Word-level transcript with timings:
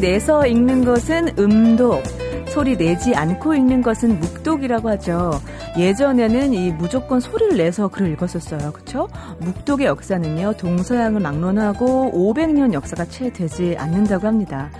내서 0.00 0.46
읽는 0.46 0.84
것은 0.84 1.38
음독, 1.38 2.02
소리 2.48 2.76
내지 2.76 3.14
않고 3.14 3.54
읽는 3.54 3.82
것은 3.82 4.20
묵독이라고 4.20 4.88
하죠. 4.90 5.32
예전에는 5.76 6.52
이 6.54 6.72
무조건 6.72 7.20
소리를 7.20 7.56
내서 7.56 7.88
글을 7.88 8.12
읽었었어요. 8.12 8.72
그렇죠? 8.72 9.08
묵독의 9.40 9.86
역사는요. 9.86 10.54
동서양을 10.56 11.20
막론하고 11.20 12.12
500년 12.12 12.72
역사가 12.72 13.04
채 13.06 13.32
되지 13.32 13.76
않는다고 13.78 14.26
합니다. 14.26 14.70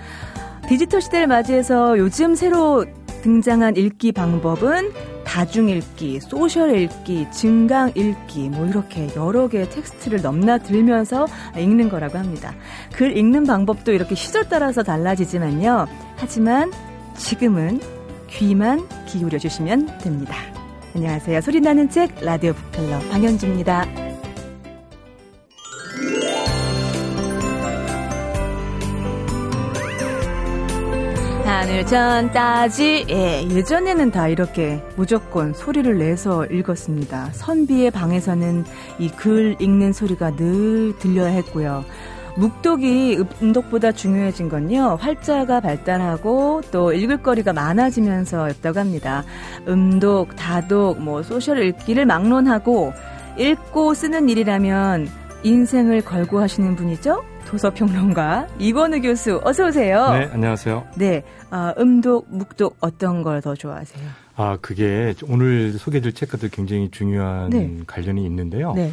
디지털 0.67 1.01
시대를 1.01 1.27
맞이해서 1.27 1.97
요즘 1.97 2.35
새로 2.35 2.85
등장한 3.21 3.75
읽기 3.75 4.11
방법은 4.11 4.91
다중 5.29 5.69
읽기, 5.69 6.19
소셜 6.21 6.75
읽기, 6.75 7.27
증강 7.29 7.91
읽기, 7.93 8.49
뭐 8.49 8.65
이렇게 8.65 9.07
여러 9.15 9.47
개의 9.47 9.69
텍스트를 9.69 10.23
넘나들면서 10.23 11.27
읽는 11.55 11.89
거라고 11.89 12.17
합니다. 12.17 12.55
글 12.93 13.15
읽는 13.15 13.43
방법도 13.43 13.91
이렇게 13.91 14.15
시절 14.15 14.49
따라서 14.49 14.81
달라지지만요. 14.81 15.85
하지만 16.15 16.71
지금은 17.15 17.79
귀만 18.27 18.87
기울여 19.05 19.37
주시면 19.37 19.99
됩니다. 19.99 20.33
안녕하세요. 20.95 21.41
소리나는 21.41 21.91
책 21.91 22.15
라디오 22.21 22.53
북펠러 22.53 22.97
방현주입니다. 23.11 24.08
하늘 31.49 31.83
전 31.87 32.31
따지 32.31 33.05
예, 33.09 33.43
예전에는 33.49 34.11
다 34.11 34.27
이렇게 34.27 34.81
무조건 34.95 35.51
소리를 35.51 35.97
내서 35.97 36.45
읽었습니다. 36.45 37.31
선비의 37.33 37.89
방에서는 37.89 38.65
이 38.99 39.09
글 39.09 39.55
읽는 39.59 39.91
소리가 39.91 40.35
늘 40.35 40.95
들려야 40.99 41.29
했고요. 41.29 41.83
묵독이 42.37 43.17
음독보다 43.41 43.91
중요해진 43.91 44.47
건요. 44.47 44.97
활자가 45.01 45.59
발달하고 45.59 46.61
또 46.71 46.93
읽을 46.93 47.23
거리가 47.23 47.51
많아지면서였다고 47.51 48.79
합니다. 48.79 49.23
음독, 49.67 50.35
다독, 50.35 51.01
뭐 51.01 51.23
소셜 51.23 51.63
읽기를 51.63 52.05
막론하고 52.05 52.93
읽고 53.39 53.95
쓰는 53.95 54.29
일이라면 54.29 55.09
인생을 55.43 56.01
걸고 56.01 56.39
하시는 56.39 56.75
분이죠. 56.75 57.23
도서평론가 57.47 58.47
이건우 58.59 59.01
교수 59.01 59.39
어서 59.43 59.67
오세요. 59.67 60.11
네, 60.11 60.29
안녕하세요. 60.31 60.87
네, 60.97 61.23
어, 61.51 61.73
음독, 61.79 62.27
묵독 62.29 62.77
어떤 62.81 63.23
걸 63.23 63.41
더 63.41 63.55
좋아하세요? 63.55 64.05
아, 64.35 64.57
그게 64.61 65.13
오늘 65.27 65.71
소개해줄 65.73 66.13
책과도 66.13 66.49
굉장히 66.51 66.89
중요한 66.91 67.49
네. 67.49 67.77
관련이 67.87 68.23
있는데요. 68.25 68.73
네. 68.73 68.91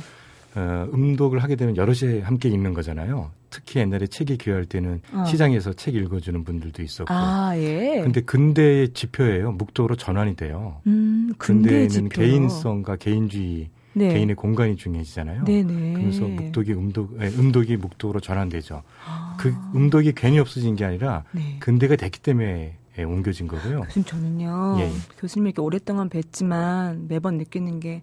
어, 0.55 0.87
음독을 0.95 1.43
하게 1.43 1.57
되면 1.57 1.77
여럿이 1.77 2.21
함께 2.21 2.49
읽는 2.49 2.73
거잖아요. 2.75 3.31
특히 3.51 3.81
옛날에 3.81 4.07
책이 4.07 4.39
귀할 4.39 4.65
때는 4.65 5.01
어. 5.13 5.25
시장에서 5.25 5.73
책 5.73 5.95
읽어주는 5.97 6.45
분들도 6.45 6.83
있었고. 6.83 7.13
아, 7.13 7.53
예. 7.57 8.01
근데 8.03 8.21
근대의 8.21 8.91
지표예요. 8.91 9.53
묵독으로 9.53 9.97
전환이 9.97 10.35
돼요. 10.37 10.81
음, 10.87 11.33
근대에는 11.39 11.89
지표. 11.89 12.09
개인성과 12.21 12.97
개인주의, 12.97 13.69
네. 13.97 14.13
개인의 14.13 14.37
공간이 14.37 14.77
중요해지잖아요. 14.77 15.45
네네. 15.45 15.95
그래서 15.95 16.29
묵독이 16.29 16.73
음독, 16.75 17.17
예, 17.21 17.29
음독이 17.29 17.77
묵독으로 17.79 18.21
전환되죠. 18.21 18.83
아. 19.07 19.37
그 19.41 19.55
음독이 19.75 20.13
괜히 20.15 20.39
없어진 20.39 20.77
게 20.77 20.85
아니라 20.85 21.25
네. 21.33 21.57
근대가 21.61 21.97
됐기 21.97 22.21
때문에 22.21 22.77
예, 22.99 23.03
옮겨진 23.03 23.47
거고요. 23.47 23.81
교수님 23.83 24.05
저는요 24.05 24.77
예. 24.81 24.91
교수님 25.19 25.47
이렇게 25.47 25.61
오랫동안 25.61 26.09
뵀지만 26.11 27.09
매번 27.09 27.39
느끼는 27.39 27.81
게 27.81 28.03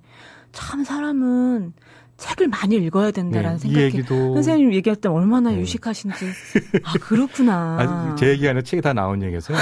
참 0.54 0.84
사람은 0.84 1.74
책을 2.18 2.48
많이 2.48 2.76
읽어야 2.76 3.12
된다라는 3.12 3.58
네, 3.58 3.62
생각이 3.62 3.84
얘기도 3.86 4.34
선생님 4.36 4.74
얘기할 4.74 4.96
때 4.96 5.10
얼마나 5.10 5.52
네. 5.52 5.60
유식하신지 5.60 6.26
아 6.84 6.94
그렇구나. 6.94 7.78
아, 8.14 8.16
제 8.16 8.30
얘기 8.30 8.48
아니라 8.48 8.62
책이 8.62 8.82
다 8.82 8.94
나온 8.94 9.22
얘기에서요. 9.24 9.58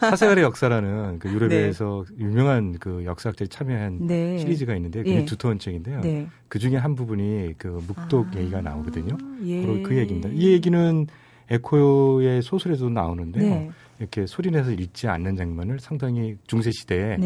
사생활의 0.00 0.42
역사라는 0.44 1.18
그 1.18 1.30
유럽에서 1.30 2.04
네. 2.10 2.24
유명한 2.24 2.76
그 2.80 3.04
역사학자들이 3.04 3.48
참여한 3.48 4.06
네. 4.06 4.38
시리즈가 4.38 4.74
있는데 4.76 5.00
그게 5.00 5.16
예. 5.16 5.24
두터운 5.24 5.58
책인데요. 5.58 6.00
네. 6.00 6.26
그 6.48 6.58
중에 6.58 6.76
한 6.76 6.94
부분이 6.94 7.54
그 7.58 7.68
묵독 7.86 8.28
아, 8.34 8.38
얘기가 8.38 8.60
나오거든요. 8.62 9.16
예. 9.44 9.60
바로 9.60 9.82
그 9.82 9.96
얘기입니다. 9.96 10.30
이 10.32 10.52
얘기는 10.52 11.06
에코의 11.50 12.42
소설에도 12.42 12.88
나오는데요. 12.88 13.44
네. 13.44 13.70
이렇게 13.98 14.26
소리내서 14.26 14.72
읽지 14.72 15.06
않는 15.06 15.36
장면을 15.36 15.78
상당히 15.78 16.36
중세 16.46 16.70
시대에 16.72 17.16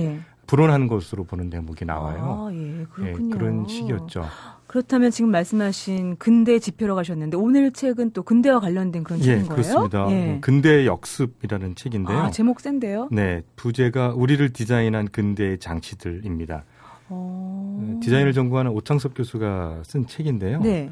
불온한 0.46 0.86
것으로 0.86 1.24
보는 1.24 1.50
대목이 1.50 1.84
나와요. 1.84 2.48
아, 2.48 2.52
예, 2.52 2.86
그렇군요. 2.90 3.26
예, 3.26 3.30
그런 3.30 3.68
시기였죠. 3.68 4.24
그렇다면 4.66 5.10
지금 5.10 5.30
말씀하신 5.30 6.16
근대 6.16 6.58
지표로 6.58 6.94
가셨는데 6.94 7.36
오늘 7.36 7.72
책은 7.72 8.12
또 8.12 8.22
근대와 8.22 8.60
관련된 8.60 9.04
그런 9.04 9.20
예, 9.20 9.24
책인 9.24 9.48
거예요? 9.48 9.54
그렇습니다. 9.54 10.10
예. 10.10 10.38
근대 10.40 10.86
역습이라는 10.86 11.74
책인데요. 11.74 12.18
아, 12.18 12.30
제목 12.30 12.60
센데요? 12.60 13.08
네, 13.12 13.42
부제가 13.56 14.14
우리를 14.14 14.52
디자인한 14.52 15.08
근대의 15.08 15.58
장치들입니다. 15.58 16.64
어... 17.08 17.78
네, 17.80 18.00
디자인을 18.00 18.32
전공하는 18.32 18.72
오창섭 18.72 19.14
교수가 19.14 19.82
쓴 19.84 20.06
책인데요. 20.06 20.60
네. 20.60 20.90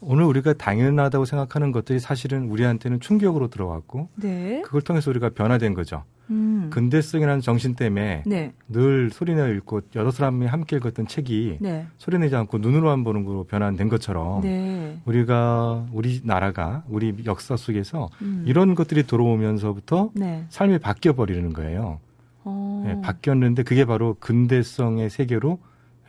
오늘 0.00 0.24
우리가 0.24 0.52
당연하다고 0.52 1.24
생각하는 1.24 1.72
것들이 1.72 1.98
사실은 1.98 2.48
우리한테는 2.50 3.00
충격으로 3.00 3.48
들어왔고 3.48 4.08
네. 4.16 4.62
그걸 4.64 4.82
통해서 4.82 5.10
우리가 5.10 5.30
변화된 5.30 5.74
거죠. 5.74 6.04
음. 6.30 6.70
근대성이라는 6.70 7.40
정신 7.40 7.74
때문에 7.74 8.24
네. 8.26 8.52
늘 8.68 9.10
소리내어 9.10 9.48
읽고 9.54 9.82
여러 9.94 10.10
사람이 10.10 10.46
함께 10.46 10.76
읽었던 10.76 11.06
책이 11.06 11.58
네. 11.60 11.86
소리내지 11.98 12.34
않고 12.34 12.58
눈으로만 12.58 13.04
보는 13.04 13.24
걸로 13.24 13.44
변환된 13.44 13.88
것처럼 13.88 14.40
네. 14.40 15.00
우리가 15.04 15.86
우리 15.92 16.20
나라가 16.24 16.82
우리 16.88 17.14
역사 17.26 17.56
속에서 17.56 18.08
음. 18.22 18.44
이런 18.46 18.74
것들이 18.74 19.06
들어오면서부터 19.06 20.10
네. 20.14 20.44
삶이 20.48 20.78
바뀌어 20.78 21.12
버리는 21.12 21.52
거예요. 21.52 22.00
어. 22.44 22.82
네, 22.86 23.00
바뀌었는데 23.00 23.62
그게 23.64 23.84
바로 23.84 24.16
근대성의 24.20 25.10
세계로 25.10 25.58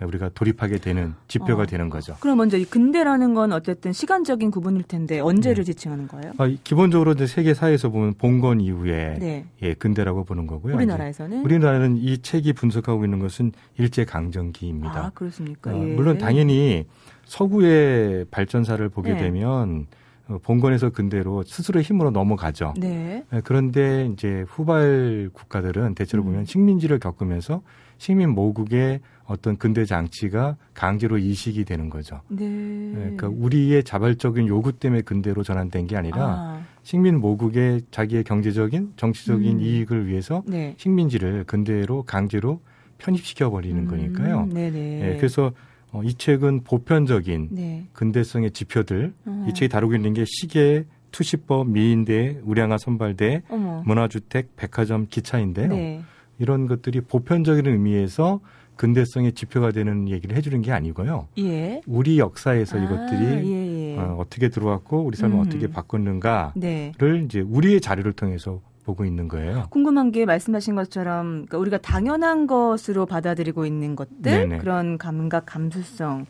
우리가 0.06 0.30
돌입하게 0.30 0.78
되는 0.78 1.16
지표가 1.28 1.64
어. 1.64 1.66
되는 1.66 1.90
거죠. 1.90 2.16
그럼 2.20 2.38
먼저 2.38 2.58
이 2.58 2.66
근대라는 2.66 3.34
건 3.34 3.52
어쨌든 3.52 3.94
시간적인 3.94 4.52
구분일 4.52 4.84
텐데 4.84 5.20
언제를 5.20 5.64
네. 5.64 5.74
지칭하는 5.74 6.08
거예요? 6.08 6.34
아, 6.38 6.48
기본적으로 6.64 7.14
이제 7.14 7.26
세계 7.26 7.54
사회에서 7.54 7.90
보면 7.90 8.14
봉건 8.16 8.62
이후에 8.62 9.18
네. 9.20 9.46
예, 9.64 9.74
근대라고 9.74 10.24
보는 10.24 10.46
거고요. 10.46 10.76
우리나라에서는 10.76 11.44
우리나라는 11.44 11.98
이 11.98 12.20
책이 12.20 12.54
분석하고 12.54 13.06
있는 13.06 13.20
것은 13.20 13.54
일제 13.78 14.06
강점기입니다. 14.06 15.06
아, 15.06 15.12
그렇습니까? 15.14 15.72
어, 15.72 15.88
예. 15.88 15.94
물론 15.94 16.18
당연히 16.18 16.86
서구의 17.26 18.26
발전사를 18.32 18.88
보게 18.90 19.14
네. 19.14 19.18
되면 19.18 19.88
어, 19.90 19.98
봉건에서 20.44 20.90
근대로 20.90 21.44
스스로의 21.44 21.84
힘으로 21.84 22.12
넘어가죠. 22.12 22.74
네. 22.78 23.24
예, 23.34 23.42
그런데 23.44 24.08
이제 24.08 24.44
후발 24.48 25.30
국가들은 25.34 25.96
대체로 25.96 26.24
보면 26.24 26.42
음. 26.42 26.46
식민지를 26.46 27.00
겪으면서 27.00 27.62
식민 27.98 28.30
모국의 28.32 29.00
어떤 29.26 29.58
근대 29.58 29.86
장치가 29.86 30.56
강제로 30.74 31.18
이식이 31.18 31.66
되는 31.66 31.90
거죠. 31.90 32.22
네. 32.28 32.48
네. 32.48 32.94
그러니까 32.94 33.28
우리의 33.30 33.84
자발적인 33.84 34.48
요구 34.48 34.74
때문에 34.74 35.02
근대로 35.02 35.44
전환된 35.44 35.88
게 35.88 35.98
아니라 35.98 36.26
아. 36.26 36.62
식민 36.84 37.20
모국의 37.20 37.82
자기의 37.92 38.24
경제적인 38.24 38.94
정치적인 38.96 39.58
음. 39.58 39.62
이익을 39.62 40.08
위해서 40.08 40.44
네. 40.46 40.76
식민지를 40.78 41.44
근대로 41.46 42.04
강제로 42.04 42.62
편입시켜 42.98 43.50
버리는 43.50 43.78
음. 43.78 43.88
거니까요. 43.88 44.48
네네. 44.48 44.72
네, 44.72 45.18
그래서 45.18 45.52
어, 45.92 46.02
이 46.04 46.14
책은 46.14 46.64
보편적인 46.64 47.50
네. 47.52 47.86
근대성의 47.94 48.52
지표들 48.52 49.14
음. 49.28 49.46
이 49.50 49.54
책이 49.54 49.70
다루고 49.70 49.96
있는 49.96 50.14
게 50.14 50.26
시계 50.26 50.86
투시법, 51.12 51.70
미인대, 51.70 52.42
우량화 52.44 52.78
선발대, 52.78 53.44
어머. 53.50 53.82
문화주택, 53.86 54.56
백화점, 54.56 55.08
기차인데요. 55.10 55.70
네. 55.70 56.02
이런 56.38 56.68
것들이 56.68 57.02
보편적인 57.02 57.66
의미에서 57.66 58.42
근대성의 58.76 59.34
지표가 59.34 59.72
되는 59.72 60.08
얘기를 60.08 60.36
해주는 60.38 60.62
게 60.62 60.72
아니고요. 60.72 61.28
예. 61.40 61.82
우리 61.88 62.20
역사에서 62.20 62.78
아, 62.78 62.84
이것들이 62.84 63.50
예, 63.52 63.96
예. 63.96 63.98
어, 63.98 64.24
떻게 64.30 64.50
들어왔고 64.50 65.04
우리 65.04 65.18
삶을 65.18 65.36
음. 65.36 65.42
어떻게 65.42 65.68
바꿨는가를 65.68 66.52
네. 66.56 66.92
이제 67.26 67.40
우리의 67.40 67.82
자료를 67.82 68.14
통해서 68.14 68.62
보고 68.88 69.04
있는 69.04 69.28
거예요. 69.28 69.68
궁금한 69.70 70.12
게 70.12 70.26
말씀하신 70.26 70.76
것처럼 70.76 71.46
그러니까 71.46 71.58
우리가 71.58 71.78
당연한 71.80 72.48
것으로 72.48 73.06
받아들이고 73.06 73.66
있는 73.66 73.98
것들 73.98 74.22
네네. 74.22 74.58
그런 74.60 74.98
감각 74.98 75.46
감수성 75.46 76.26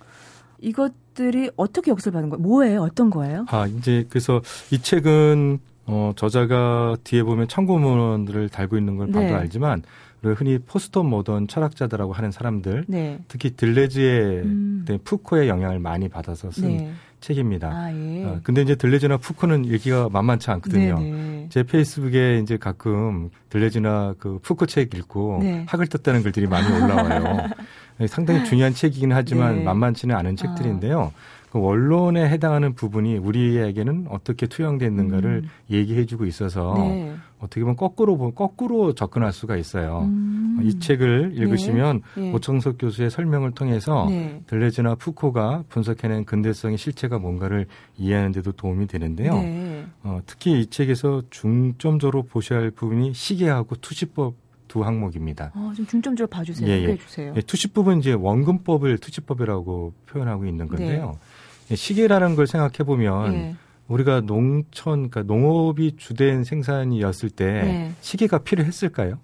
이것들이 0.59 1.51
어떻게 1.56 1.92
역설을 1.92 2.13
받는 2.13 2.30
거예요? 2.31 2.42
뭐예요? 2.42 2.81
어떤 2.81 3.12
거예요? 3.12 3.45
아 3.50 3.68
이제 3.68 4.07
그래서 4.09 4.42
이 4.71 4.81
책은 4.81 5.59
어, 5.86 6.13
저자가 6.15 6.98
뒤에 7.04 7.21
보면 7.21 7.48
참고문을 7.48 8.50
달고 8.50 8.75
있는 8.75 8.98
걸 8.98 9.07
봐도 9.07 9.19
네. 9.19 9.33
알지만 9.33 9.83
흔히 10.24 10.57
포스터 10.57 11.04
모던 11.04 11.48
철학자들하고 11.48 12.12
하는 12.12 12.31
사람들, 12.31 12.86
네. 12.88 13.19
특히 13.27 13.56
들레즈의 13.56 14.42
음. 14.44 14.86
네, 14.86 14.98
푸코의 14.98 15.48
영향을 15.48 15.80
많이 15.80 16.09
받아서 16.09 16.51
쓴 16.51 16.75
네. 16.75 16.92
책입니다. 17.19 17.69
아, 17.69 17.91
예. 17.93 18.23
어, 18.23 18.39
근데 18.43 18.61
이제 18.61 18.75
들레즈나 18.75 19.17
푸코는 19.17 19.65
읽기가 19.65 20.09
만만치 20.09 20.51
않거든요. 20.51 20.99
네네. 20.99 21.11
네. 21.11 21.47
제 21.49 21.63
페이스북에 21.63 22.39
이제 22.39 22.57
가끔 22.57 23.29
들레즈나 23.49 24.15
그 24.19 24.39
푸코 24.41 24.65
책 24.65 24.93
읽고 24.93 25.39
네. 25.41 25.65
학을 25.67 25.87
떴다는 25.87 26.23
글들이 26.23 26.47
많이 26.47 26.67
올라와요. 26.71 27.49
상당히 28.07 28.45
중요한 28.45 28.73
책이긴 28.73 29.11
하지만 29.11 29.57
네. 29.57 29.63
만만치는 29.63 30.15
않은 30.15 30.35
책들인데요. 30.35 31.11
아. 31.15 31.36
그 31.57 31.62
원론에 31.62 32.30
해당하는 32.30 32.74
부분이 32.74 33.18
우리에게는 33.18 34.07
어떻게 34.09 34.45
투영됐는가를 34.45 35.42
음. 35.44 35.50
얘기해주고 35.71 36.25
있어서 36.25 36.75
네. 36.77 37.15
어떻게 37.39 37.62
보면 37.62 37.75
거꾸로 37.75 38.31
거꾸로 38.31 38.94
접근할 38.94 39.33
수가 39.33 39.57
있어요. 39.57 40.01
음. 40.04 40.59
이 40.63 40.80
책을 40.80 41.30
네. 41.30 41.36
읽으시면 41.36 42.01
네. 42.15 42.31
오청석 42.31 42.77
교수의 42.77 43.09
설명을 43.09 43.51
통해서 43.51 44.06
네. 44.07 44.42
들레즈나 44.45 44.95
푸코가 44.95 45.63
분석해낸 45.69 46.25
근대성의 46.25 46.77
실체가 46.77 47.18
뭔가를 47.18 47.65
이해하는데도 47.98 48.51
도움이 48.51 48.86
되는데요. 48.86 49.33
네. 49.33 49.86
어, 50.04 50.19
특히 50.27 50.62
이 50.62 50.68
책에서 50.68 51.24
중점적으로 51.31 52.24
보셔야 52.24 52.59
할 52.59 52.71
부분이 52.71 53.13
시계하고 53.13 53.77
투시법 53.77 54.36
두 54.68 54.83
항목입니다. 54.83 55.51
아, 55.56 55.74
좀 55.75 55.88
중점적으로 55.88 56.27
봐주세요. 56.27 56.69
예, 56.69 56.83
예. 56.83 56.88
해주세요. 56.89 57.33
예, 57.36 57.42
투시법은 57.42 58.00
이제 58.00 58.13
원근법을 58.13 58.98
투시법이라고 58.98 59.94
표현하고 60.07 60.45
있는 60.45 60.68
건데요. 60.68 61.06
네. 61.13 61.36
예, 61.71 61.75
시계라는 61.75 62.35
걸 62.35 62.47
생각해 62.47 62.85
보면 62.85 63.33
예. 63.33 63.55
우리가 63.87 64.21
농촌, 64.21 65.09
그러니까 65.09 65.23
농업이 65.23 65.95
주된 65.97 66.43
생산이었을 66.43 67.29
때 67.29 67.45
네. 67.45 67.91
시계가 68.01 68.39
필요했을까요? 68.39 69.19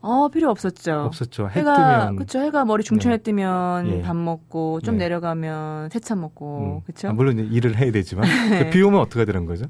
어, 0.00 0.28
필요 0.28 0.50
없었죠. 0.50 0.92
없었죠. 1.00 1.48
해 1.48 1.60
해가, 1.60 1.74
뜨면. 1.74 2.16
그쵸. 2.16 2.38
해가 2.38 2.64
머리 2.64 2.84
중천에 2.84 3.16
네. 3.16 3.22
뜨면 3.22 3.88
예. 3.88 4.02
밥 4.02 4.14
먹고, 4.14 4.80
좀 4.82 4.96
네. 4.96 5.04
내려가면 5.04 5.90
세차 5.90 6.14
먹고, 6.14 6.80
음. 6.80 6.80
그쵸? 6.86 7.08
아, 7.08 7.12
물론 7.12 7.38
일을 7.38 7.76
해야 7.76 7.90
되지만. 7.90 8.24
네. 8.50 8.70
비 8.70 8.80
오면 8.82 9.00
어떻게 9.00 9.24
되는 9.24 9.46
거죠? 9.46 9.66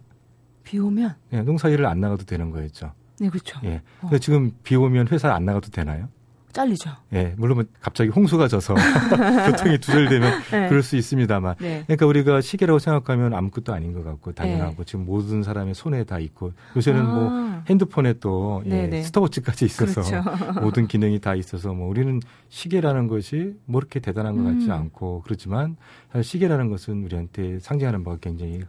비 0.63 0.79
오면? 0.79 1.15
예, 1.33 1.43
농사 1.43 1.69
일을 1.69 1.87
안 1.87 2.01
나가도 2.01 2.25
되는 2.25 2.51
거였죠. 2.51 2.93
네, 3.19 3.31
그렇죠. 3.31 3.59
예. 3.65 3.83
어. 4.03 4.19
지금 4.19 4.53
비 4.63 4.77
오면 4.77 5.09
회사 5.11 5.33
안 5.33 5.45
나가도 5.45 5.71
되나요? 5.71 6.09
잘리죠. 6.53 6.91
예, 7.13 7.35
물론 7.37 7.67
갑자기 7.81 8.11
홍수가 8.11 8.49
져서 8.49 8.75
교통이 9.51 9.79
두절되면 9.79 10.43
네. 10.51 10.69
그럴 10.69 10.83
수 10.83 10.97
있습니다만. 10.97 11.57
네. 11.59 11.83
그러니까 11.87 12.07
우리가 12.07 12.41
시계라고 12.41 12.79
생각하면 12.79 13.35
아무것도 13.35 13.75
아닌 13.75 13.93
것 13.93 14.05
같고 14.05 14.33
당연하고 14.33 14.77
네. 14.77 14.85
지금 14.85 15.05
모든 15.05 15.43
사람의 15.43 15.75
손에 15.75 16.05
다 16.05 16.19
있고 16.19 16.53
요새는 16.77 17.05
뭐 17.05 17.15
아. 17.15 17.31
뭐 17.31 17.63
핸드폰에 17.69 18.15
또 18.21 18.63
예, 18.67 19.03
스톱워치까지 19.03 19.65
있어서 19.67 20.03
그렇죠. 20.03 20.61
모든 20.61 20.87
기능이 20.87 21.21
다 21.21 21.35
있어서 21.35 21.73
뭐 21.75 21.89
우리는 21.89 22.21
시계라는 22.49 23.09
것이 23.09 23.55
뭐 23.67 23.81
이렇게 23.81 24.01
대단한 24.01 24.37
것 24.37 24.45
같지 24.45 24.67
음. 24.67 24.73
않고 24.73 25.23
그렇지만 25.25 25.77
사실 26.13 26.25
시계라는 26.25 26.71
것은 26.71 27.05
우리한테 27.05 27.59
상징하는 27.61 28.05
바가 28.05 28.19
굉장히 28.21 28.63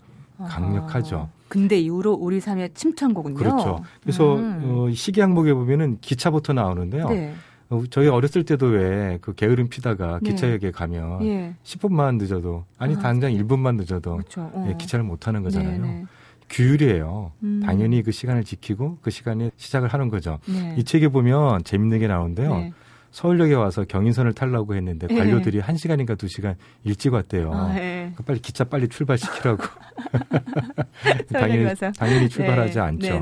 강력하죠. 0.46 1.30
근대 1.48 1.80
이후로 1.80 2.14
우리 2.14 2.40
삶의 2.40 2.72
침투한 2.74 3.14
거군요. 3.14 3.36
그렇죠. 3.36 3.84
그래서 4.02 4.36
음. 4.36 4.62
어, 4.66 4.92
시계 4.92 5.22
항목에 5.22 5.54
보면은 5.54 5.98
기차부터 6.02 6.54
나오는데요. 6.54 7.10
네. 7.10 7.34
어, 7.70 7.84
저희 7.90 8.08
어렸을 8.08 8.44
때도 8.44 8.68
왜 8.68 9.18
그 9.22 9.34
게으름 9.34 9.68
피다가 9.70 10.20
네. 10.22 10.30
기차역에 10.30 10.72
가면 10.72 11.26
예. 11.26 11.54
10분만 11.64 12.18
늦어도 12.18 12.66
아니 12.78 12.96
아, 12.96 13.00
당장 13.00 13.32
1분만 13.34 13.76
늦어도 13.76 14.18
그렇죠. 14.18 14.42
어. 14.54 14.68
예, 14.70 14.76
기차를 14.78 15.04
못 15.04 15.20
타는 15.20 15.44
거잖아요. 15.44 15.82
네네. 15.82 15.88
네. 15.88 16.06
규율이에요. 16.50 17.32
음. 17.44 17.62
당연히 17.66 18.04
그 18.04 18.12
시간을 18.12 18.44
지키고 18.46 19.00
그 19.02 19.12
시간에 19.12 19.52
시작을 19.58 19.90
하는 19.90 20.10
거죠. 20.10 20.40
네. 20.48 20.76
이 20.78 20.84
책에 20.84 21.10
보면 21.10 21.64
재밌는 21.66 22.00
게 22.00 22.08
나오는데요. 22.08 22.58
네. 22.58 22.74
서울역에 23.12 23.54
와서 23.56 23.84
경인선을 23.86 24.34
타려고 24.34 24.76
했는데 24.76 25.08
예. 25.10 25.16
관료들이 25.16 25.60
한 25.60 25.76
시간인가 25.78 26.16
두 26.16 26.28
시간 26.28 26.56
일찍 26.84 27.14
왔대요. 27.14 27.52
아, 27.54 27.76
예. 27.78 28.12
그 28.16 28.24
빨리 28.24 28.40
기차 28.40 28.64
빨리 28.66 28.88
출발시키라고. 28.88 29.64
당연히 31.34 31.74
당연히 31.98 32.30
출발하지 32.30 32.74
네. 32.76 32.80
않죠. 32.80 33.22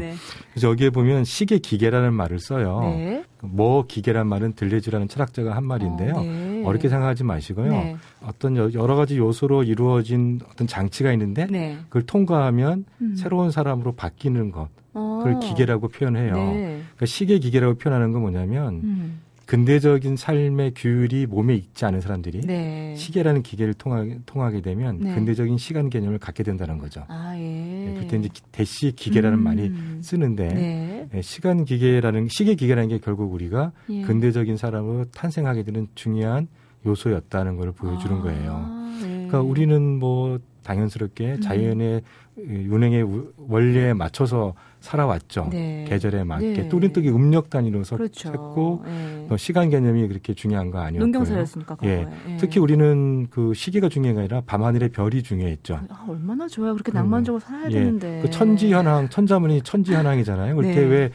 그래서 0.51 0.69
여기에 0.69 0.89
보면 0.89 1.23
시계 1.23 1.57
기계라는 1.59 2.13
말을 2.13 2.39
써요. 2.39 3.23
네. 3.49 3.55
뭐 3.55 3.85
기계란 3.87 4.27
말은 4.27 4.53
들레즈라는 4.53 5.07
철학자가 5.07 5.55
한 5.55 5.65
말인데요. 5.65 6.15
어, 6.15 6.21
네. 6.21 6.63
어렵게 6.65 6.89
생각하지 6.89 7.23
마시고요. 7.23 7.71
네. 7.71 7.95
어떤 8.23 8.57
여러 8.57 8.95
가지 8.95 9.17
요소로 9.17 9.63
이루어진 9.63 10.39
어떤 10.51 10.67
장치가 10.67 11.11
있는데 11.13 11.47
네. 11.49 11.77
그걸 11.89 12.03
통과하면 12.03 12.85
음. 13.01 13.15
새로운 13.15 13.51
사람으로 13.51 13.93
바뀌는 13.93 14.51
것. 14.51 14.69
그걸 14.93 15.33
어. 15.35 15.39
기계라고 15.39 15.89
표현해요. 15.89 16.35
네. 16.35 16.81
그러니까 16.95 17.05
시계 17.05 17.37
기계라고 17.39 17.75
표현하는 17.75 18.13
건 18.13 18.21
뭐냐면 18.21 18.75
음. 18.83 19.19
근대적인 19.45 20.15
삶의 20.15 20.73
규율이 20.75 21.27
몸에 21.27 21.55
있지 21.55 21.85
않은 21.85 22.01
사람들이 22.01 22.41
네. 22.41 22.95
시계라는 22.95 23.43
기계를 23.43 23.73
통하게, 23.75 24.19
통하게 24.25 24.61
되면 24.61 24.99
네. 24.99 25.13
근대적인 25.13 25.57
시간 25.57 25.89
개념을 25.89 26.17
갖게 26.19 26.43
된다는 26.43 26.77
거죠. 26.77 27.05
아, 27.07 27.33
예. 27.37 27.41
네, 27.41 27.95
그때 27.99 28.17
이제 28.17 28.29
대시 28.51 28.91
기계라는 28.91 29.37
음. 29.37 29.43
말이 29.43 29.71
쓰는데 30.01 30.47
네. 30.47 31.07
네. 31.11 31.21
시간 31.21 31.65
기계라는 31.65 32.27
시계 32.29 32.55
기계라는 32.55 32.89
게 32.89 32.97
결국 32.99 33.33
우리가 33.33 33.71
예. 33.89 34.01
근대적인 34.01 34.57
사람으로 34.57 35.05
탄생하게 35.11 35.63
되는 35.63 35.87
중요한 35.95 36.47
요소였다는 36.85 37.57
걸 37.57 37.71
보여주는 37.71 38.17
아, 38.17 38.21
거예요. 38.21 38.65
예. 39.01 39.07
그러니까 39.07 39.41
우리는 39.41 39.99
뭐 39.99 40.39
당연스럽게 40.63 41.33
음. 41.35 41.41
자연의 41.41 42.01
운행의 42.37 43.05
원리에 43.37 43.93
맞춰서 43.93 44.53
살아왔죠. 44.81 45.47
네. 45.51 45.85
계절에 45.87 46.23
맞게 46.23 46.53
네. 46.53 46.69
또 46.69 46.77
음력 46.77 47.49
단위로 47.49 47.81
그렇죠. 47.83 48.29
섰고 48.29 48.83
네. 48.85 49.25
또 49.29 49.37
시간 49.37 49.69
개념이 49.69 50.07
그렇게 50.07 50.33
중요한 50.33 50.69
거 50.69 50.79
아니었고요. 50.79 50.99
농경사였습니까? 50.99 51.77
예. 51.83 52.07
예. 52.27 52.37
특히 52.37 52.59
우리는 52.59 53.27
그 53.29 53.53
시기가 53.53 53.89
중요한 53.89 54.15
게 54.15 54.19
아니라 54.21 54.41
밤하늘의 54.45 54.89
별이 54.89 55.23
중요했죠. 55.23 55.79
아, 55.89 56.05
얼마나 56.09 56.47
좋아요. 56.47 56.73
그렇게 56.73 56.91
낭만적으로 56.91 57.39
살아야 57.39 57.67
예. 57.67 57.69
되는데. 57.69 58.19
그 58.21 58.29
천지현황, 58.29 59.09
천자문이 59.09 59.61
천지현황이잖아요. 59.61 60.55
그때 60.55 60.75
네. 60.75 60.81
왜 60.81 61.11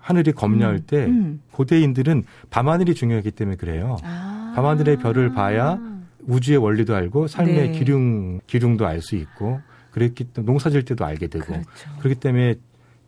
하늘이 0.00 0.32
검냐할 0.32 0.76
음. 0.76 0.84
때 0.86 1.04
음. 1.04 1.42
고대인들은 1.52 2.24
밤하늘이 2.50 2.94
중요했기 2.94 3.30
때문에 3.32 3.56
그래요. 3.56 3.98
아. 4.02 4.31
밤하늘의 4.54 4.98
별을 4.98 5.32
봐야 5.32 5.78
우주의 6.26 6.58
원리도 6.58 6.94
알고 6.94 7.26
삶의 7.26 7.54
네. 7.54 7.72
기륭 7.72 8.40
기륭도 8.46 8.86
알 8.86 9.00
수 9.00 9.16
있고 9.16 9.60
그랬기 9.90 10.24
때문에 10.24 10.50
농사질 10.50 10.84
때도 10.84 11.04
알게 11.04 11.26
되고 11.26 11.44
그렇죠. 11.46 11.66
그렇기 11.98 12.20
때문에 12.20 12.54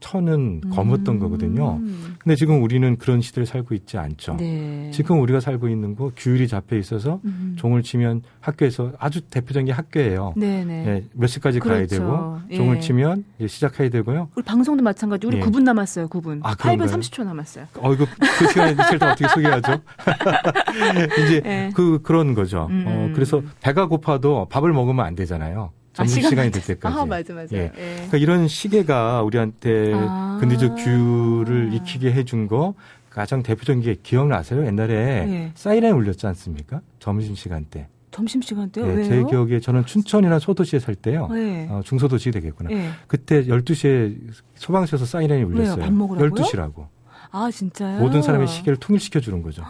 천은 0.04 0.60
검었던 0.70 1.14
음. 1.14 1.18
거거든요. 1.18 1.80
근데 2.18 2.36
지금 2.36 2.62
우리는 2.62 2.96
그런 2.98 3.22
시대를 3.22 3.46
살고 3.46 3.74
있지 3.74 3.96
않죠. 3.96 4.36
네. 4.36 4.90
지금 4.92 5.22
우리가 5.22 5.40
살고 5.40 5.68
있는 5.68 5.96
거 5.96 6.10
규율이 6.14 6.46
잡혀 6.46 6.76
있어서 6.76 7.20
음. 7.24 7.54
종을 7.58 7.82
치면 7.82 8.20
학교에서 8.40 8.92
아주 8.98 9.22
대표적인 9.22 9.64
게 9.64 9.72
학교예요. 9.72 10.34
네, 10.36 10.62
네. 10.62 10.84
네, 10.84 11.04
몇 11.14 11.26
시까지 11.26 11.58
그렇죠. 11.58 11.74
가야 11.74 11.86
되고 11.86 12.38
예. 12.50 12.56
종을 12.56 12.80
치면 12.80 13.24
이제 13.38 13.48
시작해야 13.48 13.88
되고요. 13.88 14.28
우리 14.34 14.44
방송도 14.44 14.82
마찬가지. 14.82 15.26
우리 15.26 15.38
예. 15.38 15.40
9분 15.40 15.62
남았어요. 15.62 16.08
9분. 16.08 16.40
아, 16.42 16.54
8분 16.54 16.86
30초 16.86 17.24
남았어요. 17.24 17.66
어 17.78 17.94
이거 17.94 18.04
그 18.38 18.48
시간에 18.48 18.76
제일 18.90 19.02
어떻게 19.02 19.26
소개하죠? 19.26 19.80
이제 21.24 21.42
예. 21.46 21.70
그 21.74 22.02
그런 22.02 22.34
거죠. 22.34 22.66
음. 22.68 22.84
어, 22.86 23.10
그래서 23.14 23.40
배가 23.62 23.86
고파도 23.86 24.48
밥을 24.50 24.70
먹으면 24.70 25.06
안 25.06 25.14
되잖아요. 25.14 25.70
점심 25.94 26.26
아, 26.26 26.28
시간이 26.28 26.50
될 26.50 26.62
때까지. 26.62 26.98
아, 26.98 27.04
맞아, 27.06 27.32
맞아. 27.32 27.56
예. 27.56 27.72
예. 27.76 27.94
그러니까 27.94 28.18
이런 28.18 28.48
시계가 28.48 29.22
우리한테 29.22 29.92
아. 29.94 30.38
근대적 30.40 30.74
규율을 30.76 31.72
익히게 31.72 32.12
해준 32.12 32.48
거 32.48 32.74
가장 33.08 33.42
대표적인 33.42 33.82
게 33.82 33.96
기억나세요? 34.02 34.66
옛날에 34.66 34.94
예. 34.94 35.52
사이렌 35.54 35.94
울렸지 35.94 36.26
않습니까? 36.26 36.80
점심 36.98 37.34
시간 37.36 37.64
때. 37.64 37.86
점심 38.10 38.42
시간 38.42 38.70
때요? 38.70 38.86
예, 38.96 39.04
제 39.04 39.24
기억에 39.24 39.58
저는 39.58 39.86
춘천이나 39.86 40.38
소도시에 40.38 40.78
살 40.78 40.94
때요. 40.94 41.28
네. 41.32 41.66
어, 41.68 41.80
중소도시 41.84 42.30
되겠구나. 42.30 42.70
네. 42.70 42.90
그때 43.08 43.44
12시에 43.44 44.16
소방서에서 44.54 45.04
사이렌이 45.04 45.42
울렸어요. 45.42 45.76
왜요? 45.76 45.84
밥 45.84 45.92
먹으라고요? 45.92 46.30
12시라고. 46.30 46.86
아, 47.32 47.50
진짜요? 47.50 47.98
모든 47.98 48.22
사람의 48.22 48.46
시계를 48.46 48.76
통일시켜 48.76 49.18
주는 49.18 49.42
거죠. 49.42 49.64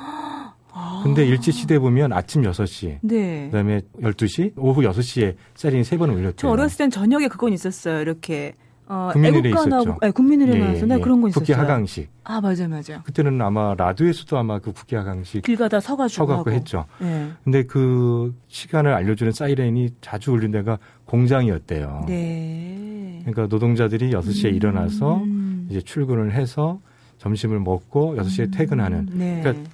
근데 1.05 1.27
일제 1.27 1.53
시대 1.53 1.79
보면 1.79 2.13
아침 2.13 2.43
6시, 2.43 2.99
네. 3.03 3.47
그다음에 3.47 3.83
12시, 4.01 4.53
오후 4.57 4.83
6시에 4.83 5.37
사인이 5.55 5.85
세번 5.85 6.11
울렸죠. 6.11 6.37
저 6.37 6.49
어렸을 6.49 6.79
땐 6.79 6.91
저녁에 6.91 7.29
그건 7.29 7.53
있었어요. 7.53 8.01
이렇게 8.01 8.55
어, 8.87 9.11
국민일에 9.13 9.51
있었죠. 9.51 9.99
네, 10.01 10.11
국민일에 10.11 10.55
예, 10.55 10.59
나왔어. 10.59 10.87
네, 10.87 10.95
예. 10.97 11.01
그런 11.01 11.21
거 11.21 11.29
있었어요. 11.29 11.41
국기 11.41 11.53
하강식. 11.53 12.11
아, 12.25 12.41
맞아, 12.41 12.69
맞아. 12.69 13.03
그때는 13.03 13.41
아마 13.41 13.75
라디오에서도 13.75 14.37
아마 14.37 14.59
그 14.59 14.73
국기 14.73 14.95
하강식 14.95 15.43
길 15.43 15.57
가다 15.57 15.81
서가지고 15.81 16.27
서갖고 16.27 16.51
했죠. 16.53 16.85
네. 16.99 17.31
근데 17.45 17.63
그 17.65 18.35
시간을 18.49 18.93
알려주는 18.93 19.33
사이렌이 19.33 19.91
자주 20.01 20.33
울린 20.33 20.51
데가 20.51 20.79
공장이었대요. 21.07 22.05
네. 22.07 23.21
그러니까 23.25 23.47
노동자들이 23.47 24.11
6시에 24.11 24.51
음. 24.51 24.55
일어나서 24.55 25.23
이제 25.71 25.81
출근을 25.81 26.33
해서 26.33 26.81
점심을 27.19 27.61
먹고 27.61 28.17
6시에 28.17 28.41
음. 28.47 28.51
퇴근하는. 28.51 29.09
네. 29.13 29.41
그러니까 29.43 29.71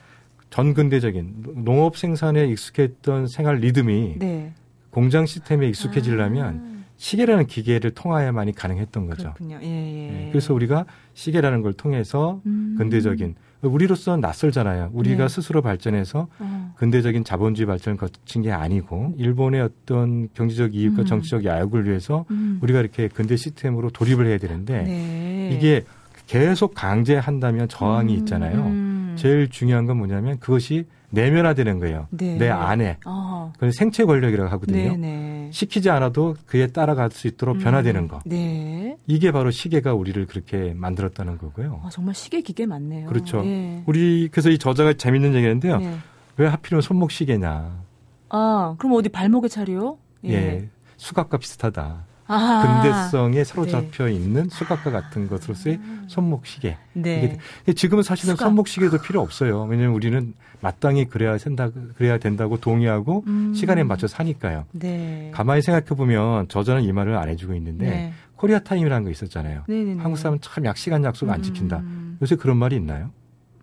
전근대적인 0.51 1.65
농업 1.65 1.97
생산에 1.97 2.47
익숙했던 2.47 3.29
생활 3.29 3.57
리듬이 3.57 4.17
네. 4.19 4.53
공장 4.91 5.25
시스템에 5.27 5.69
익숙해지려면 5.69 6.63
아. 6.65 6.81
시계라는 6.97 7.47
기계를 7.47 7.93
통하여만이 7.93 8.53
가능했던 8.53 9.07
거죠. 9.07 9.23
그렇군요. 9.23 9.59
예, 9.63 9.67
예. 9.67 10.11
네. 10.11 10.29
그래서 10.31 10.53
우리가 10.53 10.85
시계라는 11.15 11.63
걸 11.63 11.73
통해서 11.73 12.43
음. 12.45 12.75
근대적인 12.77 13.37
우리로서는 13.63 14.21
낯설잖아요. 14.21 14.91
우리가 14.93 15.29
네. 15.29 15.29
스스로 15.29 15.63
발전해서 15.63 16.29
어. 16.39 16.75
근대적인 16.77 17.25
자본주의 17.25 17.67
발전을 17.67 17.97
거친 17.97 18.43
게 18.43 18.53
아니고 18.53 19.15
일본의 19.17 19.63
어떤 19.63 20.29
경제적 20.35 20.75
이익과 20.75 21.03
음. 21.03 21.07
정치적 21.07 21.45
야욕을 21.45 21.87
위해서 21.87 22.27
음. 22.31 22.59
우리가 22.63 22.81
이렇게 22.81 23.09
근대 23.09 23.37
시스템으로 23.37 23.91
돌입을 23.91 24.27
해야 24.27 24.37
되는데 24.39 24.83
네. 24.83 25.51
이게 25.55 25.85
계속 26.27 26.75
강제한다면 26.75 27.69
저항이 27.69 28.13
음. 28.13 28.19
있잖아요. 28.19 28.90
음. 29.11 29.17
제일 29.17 29.49
중요한 29.49 29.87
건 29.87 29.99
뭐냐면 29.99 30.39
그것이 30.39 30.87
내면화되는 31.11 31.81
거예요. 31.81 32.07
네. 32.11 32.37
내 32.37 32.49
안에. 32.49 32.99
어. 33.05 33.51
그걸 33.55 33.73
생체 33.73 34.05
권력이라고 34.05 34.49
하거든요. 34.51 34.77
네네. 34.77 34.97
네. 34.97 35.51
시키지 35.53 35.91
않아도 35.91 36.37
그에 36.47 36.69
따라갈 36.69 37.11
수 37.11 37.27
있도록 37.27 37.57
음. 37.57 37.61
변화되는 37.61 38.09
거. 38.09 38.21
네. 38.25 38.97
이게 39.07 39.33
바로 39.33 39.51
시계가 39.51 39.95
우리를 39.95 40.25
그렇게 40.27 40.73
만들었다는 40.75 41.39
거고요. 41.39 41.81
아, 41.85 41.89
정말 41.91 42.15
시계 42.15 42.41
기계 42.41 42.67
맞네요. 42.67 43.09
그렇죠. 43.09 43.45
예. 43.45 43.83
우리 43.87 44.29
그래서 44.31 44.51
이 44.51 44.59
저자가 44.59 44.93
재밌는 44.93 45.35
얘기인데요. 45.35 45.79
네. 45.79 45.97
왜 46.37 46.47
하필이면 46.47 46.83
손목 46.83 47.11
시계냐. 47.11 47.83
아, 48.29 48.75
그럼 48.79 48.93
어디 48.95 49.09
발목에 49.09 49.49
차려? 49.49 49.97
예. 50.25 50.33
예. 50.33 50.69
수갑과 50.97 51.39
비슷하다. 51.39 52.05
아. 52.31 52.83
근대성에 52.83 53.45
사로잡혀 53.45 54.07
네. 54.07 54.13
있는 54.13 54.49
수갑과 54.49 54.91
같은 54.91 55.29
것으로서의 55.29 55.81
손목 56.07 56.47
시계. 56.47 56.77
네. 56.93 57.39
이게 57.65 57.73
지금은 57.73 58.03
사실은 58.03 58.35
수갑. 58.35 58.47
손목 58.49 58.69
시계도 58.69 58.99
필요 58.99 59.21
없어요. 59.21 59.65
왜냐하면 59.65 59.95
우리는 59.97 60.33
마땅히 60.61 61.07
그래야 61.07 61.37
된다, 61.39 61.71
그래야 61.97 62.19
된다고 62.19 62.59
동의하고 62.59 63.25
음. 63.27 63.55
시간에 63.55 63.83
맞춰 63.83 64.07
사니까요. 64.07 64.67
네. 64.73 65.31
가만히 65.35 65.63
생각해 65.63 65.87
보면 65.87 66.49
저자는 66.49 66.83
이 66.83 66.93
말을 66.93 67.17
안 67.17 67.29
해주고 67.29 67.55
있는데 67.55 67.89
네. 67.89 68.13
코리아 68.37 68.59
타임이라는 68.59 69.05
거 69.05 69.11
있었잖아요. 69.11 69.65
네네네. 69.69 70.03
한국 70.03 70.17
사람은 70.19 70.41
참 70.41 70.65
약 70.65 70.77
시간 70.77 71.03
약속 71.05 71.29
안 71.31 71.43
지킨다. 71.43 71.79
음. 71.79 72.17
요새 72.23 72.37
그런 72.37 72.57
말이 72.59 72.77
있나요? 72.77 73.11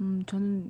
음, 0.02 0.24
저는 0.28 0.66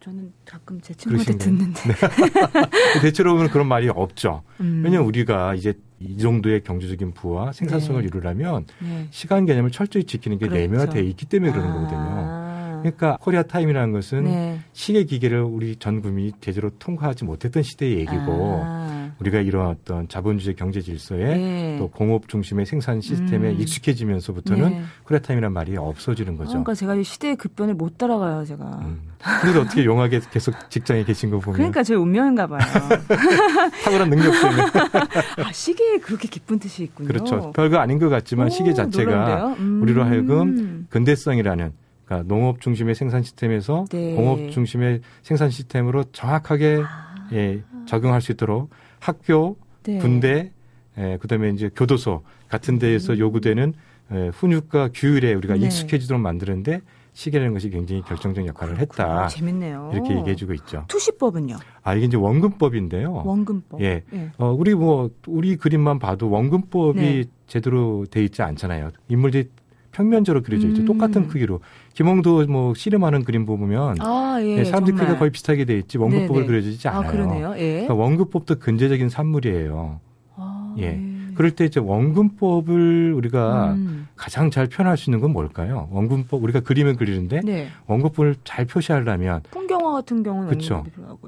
저는 0.00 0.32
가끔 0.46 0.80
제 0.80 0.94
친구한테 0.94 1.36
듣는데. 1.36 1.80
네. 1.82 1.94
대체로 3.02 3.34
보면 3.34 3.50
그런 3.50 3.68
말이 3.68 3.88
없죠. 3.88 4.42
음. 4.60 4.82
왜냐하면 4.82 5.06
우리가 5.06 5.54
이제 5.54 5.74
이 5.98 6.16
정도의 6.16 6.62
경제적인 6.62 7.12
부와 7.12 7.52
생산성을 7.52 8.00
네. 8.00 8.08
이루려면 8.08 8.64
네. 8.80 9.08
시간 9.10 9.44
개념을 9.44 9.70
철저히 9.70 10.04
지키는 10.04 10.38
게 10.38 10.48
그렇죠. 10.48 10.62
내면화되어 10.62 11.02
있기 11.02 11.26
때문에 11.26 11.52
그러는 11.52 11.70
아. 11.70 11.74
거거든요. 11.74 12.80
그러니까 12.80 13.18
코리아 13.20 13.42
타임이라는 13.42 13.92
것은 13.92 14.24
네. 14.24 14.60
시계 14.72 15.04
기계를 15.04 15.42
우리 15.42 15.76
전 15.76 16.00
국민이 16.00 16.32
제대로 16.40 16.70
통과하지 16.78 17.26
못했던 17.26 17.62
시대의 17.62 17.98
얘기고 17.98 18.62
아. 18.64 18.99
우리가 19.20 19.40
이런 19.40 19.66
어떤 19.68 20.08
자본주의 20.08 20.56
경제 20.56 20.80
질서에 20.80 21.36
네. 21.36 21.76
또 21.78 21.88
공업 21.88 22.28
중심의 22.28 22.64
생산 22.66 23.00
시스템에 23.00 23.50
음. 23.50 23.60
익숙해지면서부터는 23.60 24.70
네. 24.70 25.18
타임이라는 25.20 25.52
말이 25.52 25.76
없어지는 25.76 26.36
거죠. 26.36 26.50
그러니까 26.50 26.74
제가 26.74 27.00
시대의 27.02 27.36
급변을 27.36 27.74
못 27.74 27.98
따라가요, 27.98 28.44
제가. 28.46 28.64
음. 28.82 29.00
그래도 29.42 29.60
어떻게 29.60 29.84
용하게 29.84 30.20
계속 30.30 30.54
직장에 30.70 31.04
계신 31.04 31.30
거 31.30 31.38
보면. 31.38 31.56
그러니까 31.56 31.82
제 31.82 31.94
운명인가 31.94 32.46
봐요. 32.46 32.60
탁월한 33.84 34.08
능력 34.08 34.32
때문에. 34.40 34.62
아, 35.44 35.52
시계에 35.52 35.98
그렇게 35.98 36.26
기쁜 36.26 36.58
뜻이 36.58 36.84
있군요. 36.84 37.08
그렇죠. 37.08 37.52
별거 37.52 37.76
아닌 37.76 37.98
것 37.98 38.08
같지만 38.08 38.46
오, 38.46 38.50
시계 38.50 38.72
자체가 38.72 39.54
음. 39.58 39.82
우리로 39.82 40.04
하여금 40.04 40.86
근대성이라는 40.88 41.72
그러니까 42.06 42.26
농업 42.26 42.60
중심의 42.60 42.94
생산 42.94 43.22
시스템에서 43.22 43.84
네. 43.90 44.14
공업 44.14 44.50
중심의 44.50 45.02
생산 45.22 45.50
시스템으로 45.50 46.04
정확하게 46.12 46.82
아. 46.82 47.28
예, 47.32 47.62
적용할 47.86 48.20
수 48.20 48.32
있도록 48.32 48.70
학교, 49.00 49.56
네. 49.82 49.98
군대, 49.98 50.52
예, 50.98 51.18
그다음에 51.20 51.50
이제 51.50 51.70
교도소 51.74 52.22
같은 52.48 52.78
데에서 52.78 53.14
음. 53.14 53.18
요구되는 53.18 53.74
예, 54.12 54.28
훈육과 54.34 54.90
규율에 54.94 55.34
우리가 55.34 55.54
네. 55.54 55.66
익숙해지도록 55.66 56.20
만드는데 56.20 56.82
시계라는 57.12 57.52
것이 57.52 57.70
굉장히 57.70 58.02
결정적 58.02 58.46
역할을 58.46 58.74
아, 58.74 58.78
했다. 58.78 59.26
재밌네요. 59.28 59.90
이렇게 59.92 60.16
얘기해주고 60.16 60.54
있죠. 60.54 60.84
투시법은요? 60.88 61.56
아 61.82 61.94
이게 61.94 62.06
이제 62.06 62.16
원근법인데요. 62.16 63.22
원근법. 63.24 63.80
예. 63.82 64.04
예. 64.12 64.30
어 64.38 64.52
우리 64.52 64.74
뭐 64.74 65.10
우리 65.26 65.56
그림만 65.56 65.98
봐도 65.98 66.30
원근법이 66.30 67.00
네. 67.00 67.24
제대로 67.46 68.06
돼 68.06 68.22
있지 68.22 68.42
않잖아요. 68.42 68.90
인물들이 69.08 69.50
평면적으로 69.92 70.42
그려져 70.42 70.68
있죠. 70.68 70.82
음. 70.82 70.86
똑같은 70.86 71.26
크기로. 71.26 71.60
김홍도 71.94 72.46
뭐 72.46 72.74
씨름하는 72.74 73.24
그림 73.24 73.46
보면 73.46 73.96
아, 74.00 74.38
예, 74.42 74.56
네, 74.56 74.64
사람들 74.64 74.94
크기가 74.94 75.18
거의 75.18 75.30
비슷하게 75.30 75.64
돼 75.64 75.76
있지 75.78 75.98
원근법으로 75.98 76.46
그려지지 76.46 76.88
아, 76.88 76.98
않아요. 76.98 77.08
아, 77.08 77.12
그러네요. 77.12 77.54
예. 77.56 77.72
그러니까 77.72 77.94
원근법도 77.94 78.58
근대적인 78.58 79.08
산물이에요. 79.08 80.00
아, 80.36 80.74
예. 80.78 80.82
예. 80.82 81.10
그럴 81.34 81.52
때 81.52 81.64
이제 81.64 81.80
원근법을 81.80 83.14
우리가 83.14 83.72
음. 83.72 84.08
가장 84.14 84.50
잘 84.50 84.66
표현할 84.66 84.98
수 84.98 85.08
있는 85.08 85.20
건 85.20 85.32
뭘까요? 85.32 85.88
원근법 85.90 86.42
우리가 86.42 86.60
그림을 86.60 86.96
그리는데 86.96 87.40
네. 87.42 87.68
원근법을 87.86 88.36
잘 88.44 88.66
표시하려면 88.66 89.42
풍경화 89.50 89.92
같은 89.92 90.22
경우는 90.22 90.48
그렇죠. 90.48 90.84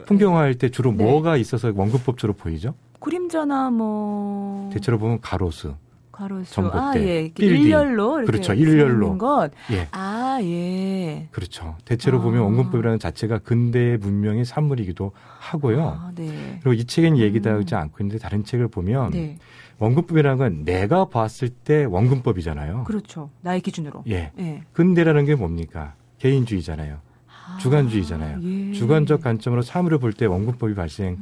풍경화할 0.06 0.56
때 0.56 0.68
주로 0.68 0.92
네. 0.92 1.02
뭐가 1.02 1.36
있어서 1.38 1.72
원근법처럼 1.74 2.36
보이죠? 2.36 2.74
그림자나 3.00 3.70
뭐 3.70 4.68
대체로 4.72 4.98
보면 4.98 5.20
가로수. 5.20 5.74
가로수. 6.12 6.52
전봇대. 6.54 6.78
아, 6.78 6.92
예. 6.96 7.30
빌딩. 7.34 7.62
일렬로 7.62 8.18
이렇게 8.18 8.30
그렇죠. 8.30 8.52
일렬로. 8.52 9.18
것. 9.18 9.50
예. 9.72 9.88
아, 9.90 10.38
예. 10.42 11.28
그렇죠. 11.30 11.76
대체로 11.84 12.18
아. 12.18 12.22
보면 12.22 12.42
원근법이라는 12.42 12.98
자체가 12.98 13.38
근대 13.38 13.96
문명의 13.96 14.44
산물이기도 14.44 15.12
하고요. 15.40 15.82
아, 15.88 16.12
네. 16.14 16.58
그리고 16.62 16.74
이 16.74 16.84
책엔 16.84 17.16
얘기하지 17.18 17.74
음. 17.74 17.78
않고 17.80 17.96
있는데 18.04 18.18
다른 18.22 18.44
책을 18.44 18.68
보면 18.68 19.10
네. 19.10 19.38
원근법이라는 19.78 20.38
건 20.38 20.64
내가 20.64 21.06
봤을 21.06 21.48
때 21.48 21.84
원근법이잖아요. 21.84 22.84
그렇죠. 22.84 23.30
나의 23.40 23.60
기준으로. 23.62 24.04
예. 24.08 24.30
예. 24.38 24.62
근대라는 24.74 25.24
게 25.24 25.34
뭡니까? 25.34 25.94
개인주의잖아요. 26.18 26.98
아, 27.26 27.58
주관주의잖아요. 27.58 28.38
예. 28.42 28.72
주관적 28.72 29.22
관점으로 29.22 29.62
사물을 29.62 29.98
볼 29.98 30.12
때 30.12 30.26
원근법이 30.26 30.74
발생하는 30.74 31.16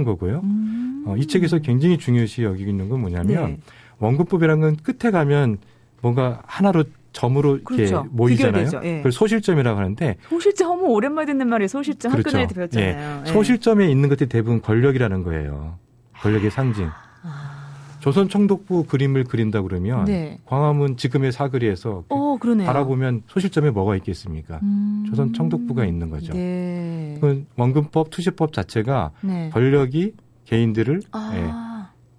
음. 0.00 0.04
거고요. 0.04 0.40
음. 0.42 1.04
어, 1.06 1.16
이 1.16 1.26
책에서 1.26 1.58
굉장히 1.60 1.96
중요시 1.98 2.42
여기고 2.42 2.68
있는 2.70 2.88
건 2.88 3.00
뭐냐면 3.00 3.50
네. 3.52 3.58
원근법이라는 4.00 4.60
건 4.60 4.76
끝에 4.82 5.10
가면 5.10 5.58
뭔가 6.02 6.42
하나로 6.46 6.84
점으로 7.12 7.56
이렇게 7.56 7.76
그렇죠. 7.76 8.06
모이잖아요. 8.10 8.70
예. 8.84 8.96
그걸 8.98 9.12
소실점이라고 9.12 9.78
하는데 9.78 10.16
소실점 10.28 10.82
오랜만에 10.84 11.26
듣는 11.26 11.48
말이에요. 11.48 11.68
소실점 11.68 12.12
그렇죠. 12.12 12.28
학교 12.28 12.32
다닐 12.32 12.48
때 12.48 12.54
배웠잖아요. 12.54 13.22
예. 13.26 13.32
소실점에 13.32 13.90
있는 13.90 14.08
것들이 14.08 14.28
대부분 14.28 14.60
권력이라는 14.60 15.22
거예요. 15.22 15.78
권력의 16.20 16.50
상징. 16.50 16.88
아. 17.22 17.60
조선 18.00 18.30
청독부 18.30 18.84
그림을 18.84 19.24
그린다 19.24 19.60
그러면 19.60 20.06
네. 20.06 20.38
광화문 20.46 20.96
지금의 20.96 21.32
사거리에서 21.32 22.04
어, 22.08 22.38
바라보면 22.38 23.24
소실점에 23.26 23.70
뭐가 23.70 23.94
있겠습니까? 23.96 24.58
음. 24.62 25.04
조선 25.08 25.34
청독부가 25.34 25.84
있는 25.84 26.08
거죠. 26.08 26.32
네. 26.32 27.18
그 27.20 27.44
원근법 27.56 28.08
투시법 28.10 28.54
자체가 28.54 29.10
네. 29.20 29.50
권력이 29.52 30.14
개인들을 30.46 31.02
아. 31.12 31.32
예, 31.34 31.69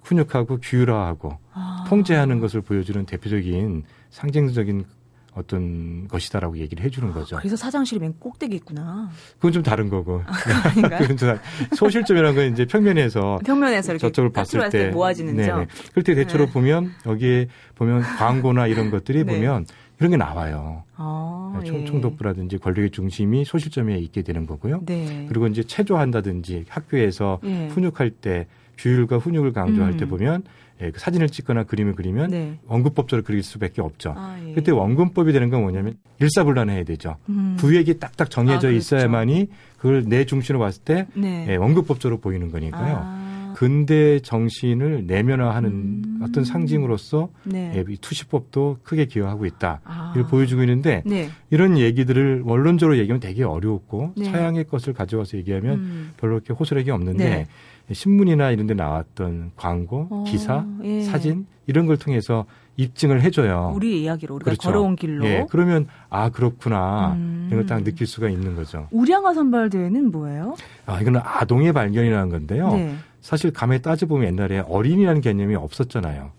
훈육하고 0.03 0.59
규율화하고 0.61 1.37
아. 1.53 1.85
통제하는 1.87 2.39
것을 2.39 2.61
보여주는 2.61 3.05
대표적인 3.05 3.83
상징적인 4.09 4.85
어떤 5.33 6.07
것이다라고 6.09 6.57
얘기를 6.57 6.83
해주는 6.83 7.11
거죠. 7.13 7.37
그래서 7.37 7.55
사장실이 7.55 7.99
맨 8.01 8.13
꼭대기 8.19 8.55
있구나. 8.57 9.09
그건 9.35 9.53
좀 9.53 9.63
다른 9.63 9.89
거고. 9.89 10.21
아, 10.25 10.31
그건 10.99 11.15
좀 11.17 11.37
소실점이라는 11.75 12.35
건 12.35 12.51
이제 12.51 12.65
평면에서 12.65 13.39
평면에서 13.45 13.97
저쪽을 13.97 14.31
봤을 14.31 14.69
때 14.69 14.89
모아지는 14.89 15.41
점. 15.43 15.67
그럴 15.91 16.03
때 16.03 16.15
대체로 16.15 16.47
네. 16.47 16.51
보면 16.51 16.91
여기에 17.05 17.47
보면 17.75 18.01
광고나 18.01 18.67
이런 18.67 18.91
것들이 18.91 19.19
네. 19.23 19.33
보면 19.33 19.65
이런 19.99 20.11
게 20.11 20.17
나와요. 20.17 20.83
아, 20.97 21.59
네, 21.63 21.69
예. 21.71 21.85
총독부라든지 21.85 22.57
권력의 22.57 22.89
중심이 22.89 23.45
소실점에 23.45 23.99
있게 23.99 24.23
되는 24.23 24.45
거고요. 24.45 24.81
네. 24.85 25.27
그리고 25.29 25.47
이제 25.47 25.63
체조한다든지 25.63 26.65
학교에서 26.67 27.39
예. 27.43 27.67
훈육할 27.67 28.09
때 28.09 28.47
규율과 28.81 29.17
훈육을 29.17 29.53
강조할 29.53 29.93
음. 29.93 29.97
때 29.97 30.05
보면 30.05 30.43
예, 30.81 30.89
그 30.89 30.99
사진을 30.99 31.29
찍거나 31.29 31.63
그림을 31.63 31.93
그리면 31.93 32.31
네. 32.31 32.57
원근법적으로 32.65 33.23
그릴 33.23 33.43
수밖에 33.43 33.81
없죠. 33.81 34.15
아, 34.17 34.37
예. 34.43 34.53
그때 34.53 34.71
원근법이 34.71 35.31
되는 35.31 35.49
건 35.51 35.61
뭐냐면 35.61 35.95
일사불란해야 36.19 36.83
되죠. 36.83 37.17
음. 37.29 37.55
구획이 37.59 37.99
딱딱 37.99 38.31
정해져 38.31 38.55
아, 38.55 38.71
그렇죠. 38.71 38.77
있어야만이 38.77 39.47
그걸 39.77 40.05
내 40.07 40.25
중심으로 40.25 40.59
봤을 40.59 40.83
때 40.83 41.07
네. 41.13 41.45
예, 41.49 41.55
원근법적으로 41.55 42.19
보이는 42.19 42.51
거니까요. 42.51 42.97
아. 42.99 43.53
근대 43.55 44.19
정신을 44.21 45.05
내면화하는 45.05 45.69
음. 45.69 46.19
어떤 46.23 46.43
상징으로서 46.43 47.29
네. 47.43 47.73
예, 47.75 47.83
이 47.87 47.97
투시법도 47.97 48.79
크게 48.81 49.05
기여하고 49.05 49.45
있다. 49.45 49.81
아. 49.83 50.13
이걸 50.15 50.27
보여주고 50.27 50.63
있는데 50.63 51.03
네. 51.05 51.29
이런 51.51 51.77
얘기들을 51.77 52.41
원론적으로 52.43 52.97
얘기하면 52.97 53.19
되게 53.19 53.43
어려웠고 53.43 54.13
네. 54.17 54.25
서양의 54.25 54.65
것을 54.65 54.93
가져와서 54.93 55.37
얘기하면 55.37 55.77
음. 55.77 56.11
별로 56.17 56.35
이렇게 56.35 56.53
호소력이 56.53 56.89
없는데 56.89 57.29
네. 57.29 57.47
신문이나 57.93 58.51
이런 58.51 58.67
데 58.67 58.73
나왔던 58.73 59.51
광고, 59.55 60.07
어, 60.09 60.23
기사, 60.27 60.65
예. 60.83 61.01
사진 61.01 61.45
이런 61.67 61.85
걸 61.85 61.97
통해서 61.97 62.45
입증을 62.77 63.21
해줘요. 63.21 63.73
우리 63.75 64.03
이야기로 64.03 64.35
우리가 64.35 64.51
그렇죠. 64.51 64.69
걸어온 64.69 64.95
길로. 64.95 65.25
예, 65.25 65.45
그러면 65.49 65.87
아 66.09 66.29
그렇구나 66.29 67.13
음. 67.13 67.49
이걸 67.51 67.65
딱 67.65 67.83
느낄 67.83 68.07
수가 68.07 68.29
있는 68.29 68.55
거죠. 68.55 68.87
우량화 68.91 69.33
선발대회는 69.33 70.11
뭐예요? 70.11 70.55
아 70.85 70.99
이거는 71.01 71.21
아동의 71.23 71.73
발견이라는 71.73 72.29
건데요. 72.29 72.71
네. 72.73 72.95
사실 73.19 73.51
감에 73.51 73.79
따져보면 73.79 74.27
옛날에 74.27 74.59
어린이라는 74.59 75.21
개념이 75.21 75.55
없었잖아요. 75.55 76.31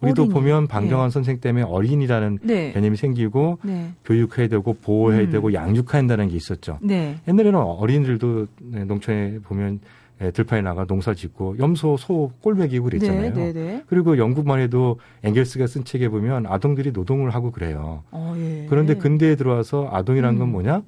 우리도 0.00 0.22
어린이. 0.22 0.32
보면 0.34 0.66
방정환 0.66 1.08
네. 1.08 1.12
선생 1.12 1.40
때문에 1.40 1.64
어린이라는 1.64 2.38
네. 2.42 2.72
개념이 2.72 2.96
생기고 2.96 3.58
네. 3.62 3.92
교육해야 4.04 4.48
되고 4.48 4.72
보호해야 4.72 5.22
음. 5.22 5.30
되고 5.30 5.52
양육해야 5.52 5.98
한다는 5.98 6.28
게 6.28 6.36
있었죠. 6.36 6.78
네. 6.80 7.18
옛날에는 7.28 7.58
어린이들도 7.58 8.46
농촌에 8.86 9.40
보면 9.42 9.80
예, 10.22 10.30
들판에 10.30 10.62
나가 10.62 10.84
농사 10.84 11.14
짓고 11.14 11.58
염소, 11.58 11.96
소, 11.96 12.30
꼴매기고 12.42 12.84
그랬잖아요. 12.84 13.32
네, 13.32 13.32
네, 13.32 13.52
네. 13.52 13.84
그리고 13.86 14.18
영국만 14.18 14.60
해도 14.60 14.98
앵겔스가 15.22 15.66
쓴 15.66 15.84
책에 15.84 16.08
보면 16.08 16.46
아동들이 16.46 16.92
노동을 16.92 17.30
하고 17.30 17.50
그래요. 17.50 18.02
어, 18.10 18.34
예. 18.36 18.66
그런데 18.68 18.94
근대에 18.94 19.36
들어와서 19.36 19.88
아동이란 19.90 20.34
음. 20.34 20.38
건 20.38 20.52
뭐냐? 20.52 20.82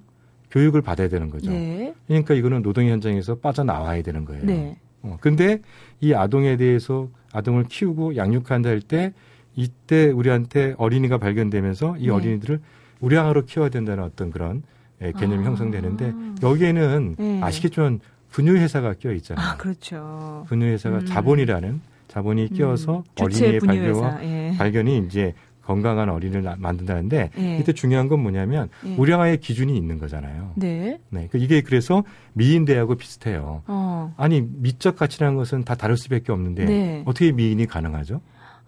교육을 0.51 0.83
받아야 0.83 1.09
되는 1.09 1.31
거죠. 1.31 1.51
네. 1.51 1.95
그러니까 2.07 2.35
이거는 2.35 2.63
노동 2.63 2.87
현장에서 2.87 3.37
빠져나와야 3.37 4.03
되는 4.03 4.27
거예요. 4.27 4.45
네. 4.45 4.77
어, 5.01 5.17
근데 5.21 5.61
이 6.01 6.13
아동에 6.13 6.59
대해서 6.59 7.09
아동을 7.33 7.65
키우고 7.65 8.17
양육한다 8.17 8.69
할 8.69 8.81
때 8.81 9.15
이때 9.55 10.11
우리한테 10.11 10.75
어린이가 10.79 11.19
발견되면서 11.19 11.97
이 11.99 12.07
네. 12.07 12.11
어린이들을 12.11 12.61
우량으로 13.01 13.45
키워야 13.47 13.71
된다는 13.71 14.05
어떤 14.05 14.31
그런 14.31 14.63
예, 15.01 15.13
개념이 15.13 15.43
아. 15.43 15.47
형성되는데 15.49 16.15
여기에는 16.43 17.17
네. 17.19 17.41
아시겠지만 17.43 18.01
분유회사가 18.33 18.95
껴 18.95 19.13
있잖아요. 19.13 19.47
아, 19.47 19.57
그렇죠. 19.57 20.45
분유회사가 20.49 20.99
음. 20.99 21.07
자본이라는 21.07 21.81
자본이 22.09 22.49
끼어서 22.51 22.99
음. 22.99 23.23
어린이의 23.23 23.61
발견, 23.61 24.23
예. 24.25 24.55
발견이 24.59 24.99
이제 25.07 25.35
건강한 25.63 26.09
어린이를 26.09 26.43
만든다는데 26.59 27.31
예. 27.39 27.59
이때 27.59 27.73
중요한 27.73 28.09
건 28.09 28.21
뭐냐면 28.21 28.69
예. 28.85 28.97
우량아의 28.97 29.39
기준이 29.39 29.77
있는 29.77 29.99
거잖아요. 29.99 30.53
네. 30.57 30.99
네. 31.11 31.29
그 31.31 31.39
이게 31.39 31.61
그래서 31.61 32.03
미인대하고 32.33 32.97
비슷해요. 32.97 33.63
어. 33.67 34.13
아니 34.17 34.43
미적 34.43 34.97
가치라는 34.97 35.37
것은 35.37 35.65
다 35.65 35.75
다를 35.75 35.97
수밖에 35.97 36.33
없는데 36.33 36.65
네. 36.65 37.03
어떻게 37.07 37.33
미인이 37.33 37.65
가능하죠? 37.67 38.21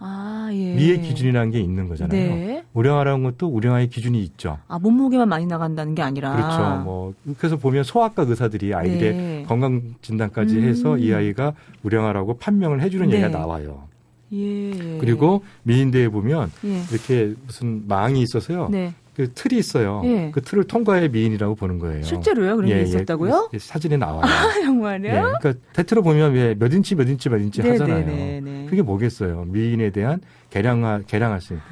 아, 0.06 0.50
예. 0.52 0.74
미의 0.74 1.00
기준이라는 1.00 1.50
게 1.50 1.60
있는 1.60 1.88
거잖아요. 1.88 2.34
네. 2.34 2.64
우량아라는 2.74 3.24
것도 3.24 3.48
우량아의 3.48 3.88
기준이 3.88 4.22
있죠. 4.24 4.58
아, 4.68 4.78
몸무게만 4.78 5.28
많이 5.28 5.46
나간다는 5.46 5.94
게 5.94 6.02
아니라. 6.02 6.36
그렇죠. 6.36 6.82
뭐, 6.84 7.14
그래서 7.38 7.56
보면 7.56 7.84
소아과 7.84 8.24
의사들이 8.24 8.74
아이들의 8.74 9.14
네. 9.14 9.44
건강 9.48 9.94
진단까지 10.02 10.58
음. 10.58 10.64
해서 10.64 10.98
이 10.98 11.14
아이가 11.14 11.54
우량아라고 11.84 12.36
판명을 12.36 12.82
해주는 12.82 13.08
네. 13.08 13.14
얘기가 13.14 13.30
나와요. 13.30 13.84
예. 14.32 14.98
그리고 14.98 15.42
미인대에 15.62 16.08
보면 16.08 16.50
예. 16.64 16.82
이렇게 16.92 17.34
무슨 17.46 17.84
망이 17.88 18.20
있어서요. 18.20 18.68
네. 18.70 18.92
그 19.14 19.32
틀이 19.32 19.58
있어요. 19.58 20.02
예. 20.04 20.30
그 20.32 20.42
틀을 20.42 20.64
통과해 20.64 21.08
미인이라고 21.08 21.54
보는 21.54 21.78
거예요. 21.78 22.02
실제로요? 22.02 22.56
그런 22.56 22.68
예, 22.70 22.74
게 22.74 22.80
예. 22.80 22.82
있었다고요? 22.84 23.50
예, 23.54 23.58
사진에 23.58 23.96
나와요. 23.96 24.22
아, 24.26 24.52
정말요? 24.64 25.06
예, 25.08 25.10
그러니까 25.12 25.54
대체로 25.72 26.02
보면 26.02 26.32
왜 26.32 26.54
몇 26.58 26.72
인치 26.72 26.94
몇 26.94 27.08
인치 27.08 27.28
몇 27.28 27.38
인치 27.38 27.62
네, 27.62 27.70
하잖아요. 27.70 28.06
네, 28.06 28.12
네, 28.12 28.40
네. 28.42 28.66
그게 28.68 28.82
뭐겠어요? 28.82 29.44
미인에 29.48 29.90
대한 29.90 30.20
계량화 30.50 31.02
계량할 31.06 31.40
수 31.40 31.52
있는. 31.54 31.64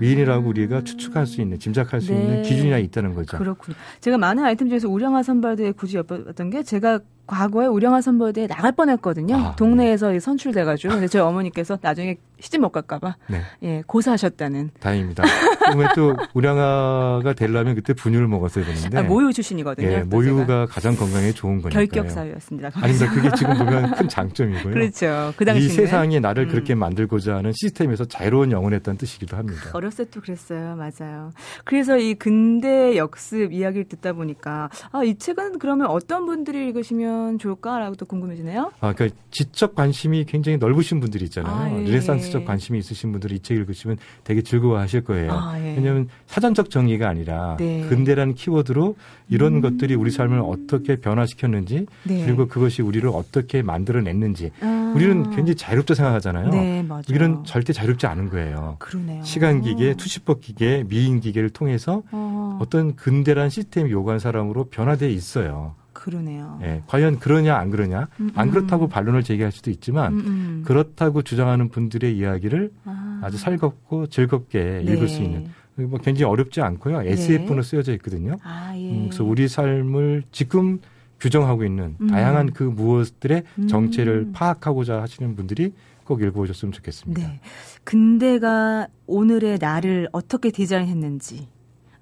미인이라고 0.00 0.48
우리가 0.48 0.84
추측할 0.84 1.26
수 1.26 1.40
있는, 1.40 1.58
짐작할 1.58 2.00
수 2.00 2.12
네. 2.12 2.20
있는 2.20 2.42
기준이 2.42 2.82
있다는 2.84 3.14
거죠. 3.14 3.36
그렇군요. 3.36 3.76
제가 4.00 4.16
많은 4.16 4.44
아이템 4.44 4.68
중에서 4.68 4.88
우량아 4.88 5.24
선발대회 5.24 5.72
굳이 5.72 5.96
엿봤던 5.96 6.50
게 6.50 6.62
제가 6.62 7.00
과거에 7.26 7.66
우량아 7.66 8.00
선발대회 8.00 8.46
나갈 8.46 8.70
뻔했거든요. 8.72 9.34
아, 9.36 9.56
동네에서 9.56 10.12
네. 10.12 10.20
선출돼가지고. 10.20 10.94
근데 10.94 11.08
저희 11.08 11.20
어머니께서 11.22 11.78
나중에 11.82 12.16
시집 12.38 12.60
못 12.60 12.70
갈까봐 12.70 13.16
네. 13.28 13.40
예 13.64 13.82
고사하셨다는. 13.88 14.70
다행입니다. 14.78 15.24
그러면 15.72 15.88
또 15.94 16.16
우량아가 16.34 17.32
되려면 17.32 17.74
그때 17.74 17.92
분유를 17.94 18.28
먹었어야 18.28 18.64
되는데. 18.64 18.98
아, 18.98 19.02
모유 19.02 19.32
출신이거든요. 19.32 19.88
예, 19.88 19.98
모유가 20.02 20.46
제가. 20.46 20.66
가장 20.66 20.94
건강에 20.96 21.32
좋은 21.32 21.60
거니까요. 21.60 21.86
결격 21.86 22.10
사유였습니다. 22.10 22.70
아닙니다. 22.74 23.10
그게 23.12 23.30
지금 23.36 23.58
보면 23.58 23.94
큰 23.94 24.08
장점이고요. 24.08 24.72
그렇죠. 24.72 25.32
그 25.36 25.44
당시 25.44 25.66
이 25.66 25.68
세상이 25.68 26.20
나를 26.20 26.44
음. 26.44 26.48
그렇게 26.50 26.74
만들고자 26.74 27.36
하는 27.36 27.52
시스템에서 27.54 28.04
자유로운 28.04 28.52
영혼이었다는 28.52 28.98
뜻이기도 28.98 29.36
합니다. 29.36 29.70
어렸을 29.72 30.04
때 30.06 30.20
그랬어요. 30.20 30.76
맞아요. 30.76 31.32
그래서 31.64 31.98
이 31.98 32.14
근대 32.14 32.96
역습 32.96 33.52
이야기를 33.52 33.88
듣다 33.88 34.12
보니까 34.12 34.70
아, 34.92 35.02
이 35.04 35.16
책은 35.16 35.58
그러면 35.58 35.88
어떤 35.88 36.26
분들이 36.26 36.66
읽으시면 36.68 37.38
좋을까라고 37.38 37.96
또 37.96 38.06
궁금해지네요. 38.06 38.72
아, 38.80 38.92
그러니까 38.92 39.16
지적 39.30 39.74
관심이 39.74 40.24
굉장히 40.24 40.58
넓으신 40.58 41.00
분들이 41.00 41.24
있잖아요. 41.24 41.52
아, 41.54 41.70
예. 41.70 41.84
르네상스 41.84 42.28
정치적 42.28 42.44
관심이 42.44 42.78
있으신 42.78 43.12
분들이 43.12 43.36
이 43.36 43.38
책 43.40 43.56
읽으시면 43.58 43.96
되게 44.24 44.42
즐거워하실 44.42 45.04
거예요. 45.04 45.32
아, 45.32 45.57
예. 45.58 45.74
왜냐하면 45.76 46.08
사전적 46.26 46.70
정의가 46.70 47.08
아니라 47.08 47.56
네. 47.58 47.86
근대라는 47.88 48.34
키워드로 48.34 48.96
이런 49.28 49.56
음. 49.56 49.60
것들이 49.60 49.94
우리 49.94 50.10
삶을 50.10 50.40
어떻게 50.40 50.96
변화시켰는지 50.96 51.86
네. 52.04 52.24
그리고 52.24 52.48
그것이 52.48 52.82
우리를 52.82 53.08
어떻게 53.12 53.62
만들어냈는지 53.62 54.50
아. 54.60 54.92
우리는 54.94 55.24
굉장히 55.30 55.54
자유롭다 55.54 55.94
생각하잖아요. 55.94 56.50
네, 56.50 56.84
우리는 57.08 57.44
절대 57.44 57.72
자유롭지 57.72 58.06
않은 58.06 58.30
거예요. 58.30 58.76
그러네요. 58.78 59.22
시간 59.22 59.60
기계, 59.60 59.94
투시법 59.94 60.40
기계, 60.40 60.84
미인 60.88 61.20
기계를 61.20 61.50
통해서 61.50 62.02
어. 62.10 62.58
어떤 62.60 62.96
근대란 62.96 63.50
시스템이 63.50 63.90
요구한 63.90 64.18
사람으로 64.18 64.64
변화돼 64.64 65.10
있어요. 65.10 65.74
그러네요. 66.08 66.58
예, 66.62 66.82
과연 66.86 67.18
그러냐 67.18 67.54
안 67.54 67.70
그러냐 67.70 68.08
음음. 68.18 68.30
안 68.34 68.48
음. 68.48 68.52
그렇다고 68.52 68.88
반론을 68.88 69.22
제기할 69.22 69.52
수도 69.52 69.70
있지만 69.70 70.14
음음. 70.14 70.26
음. 70.26 70.62
그렇다고 70.64 71.20
주장하는 71.20 71.68
분들의 71.68 72.16
이야기를 72.16 72.70
아. 72.86 73.28
주 73.30 73.36
살갑고 73.36 74.06
즐겁게 74.06 74.82
네. 74.84 74.92
읽을 74.92 75.08
수 75.08 75.22
있는 75.22 75.48
뭐 75.74 75.98
굉장히 76.00 76.30
어렵지 76.30 76.62
않고요. 76.62 77.02
SF로 77.02 77.56
네. 77.56 77.62
쓰여져 77.62 77.92
있거든요. 77.94 78.36
아, 78.42 78.72
예. 78.74 78.90
음, 78.90 79.06
그래서 79.08 79.22
우리 79.22 79.48
삶을 79.48 80.24
지금 80.32 80.80
규정하고 81.20 81.64
있는 81.64 81.94
음. 82.00 82.06
다양한 82.06 82.52
그 82.52 82.62
무엇들의 82.62 83.42
음. 83.58 83.68
정체를 83.68 84.30
파악하고자 84.32 85.02
하시는 85.02 85.36
분들이 85.36 85.72
꼭 86.04 86.22
읽어보셨으면 86.22 86.72
좋겠습니다. 86.72 87.20
네. 87.20 87.40
근대가 87.84 88.88
오늘의 89.06 89.58
나를 89.60 90.08
어떻게 90.12 90.50
디자인했는지 90.50 91.48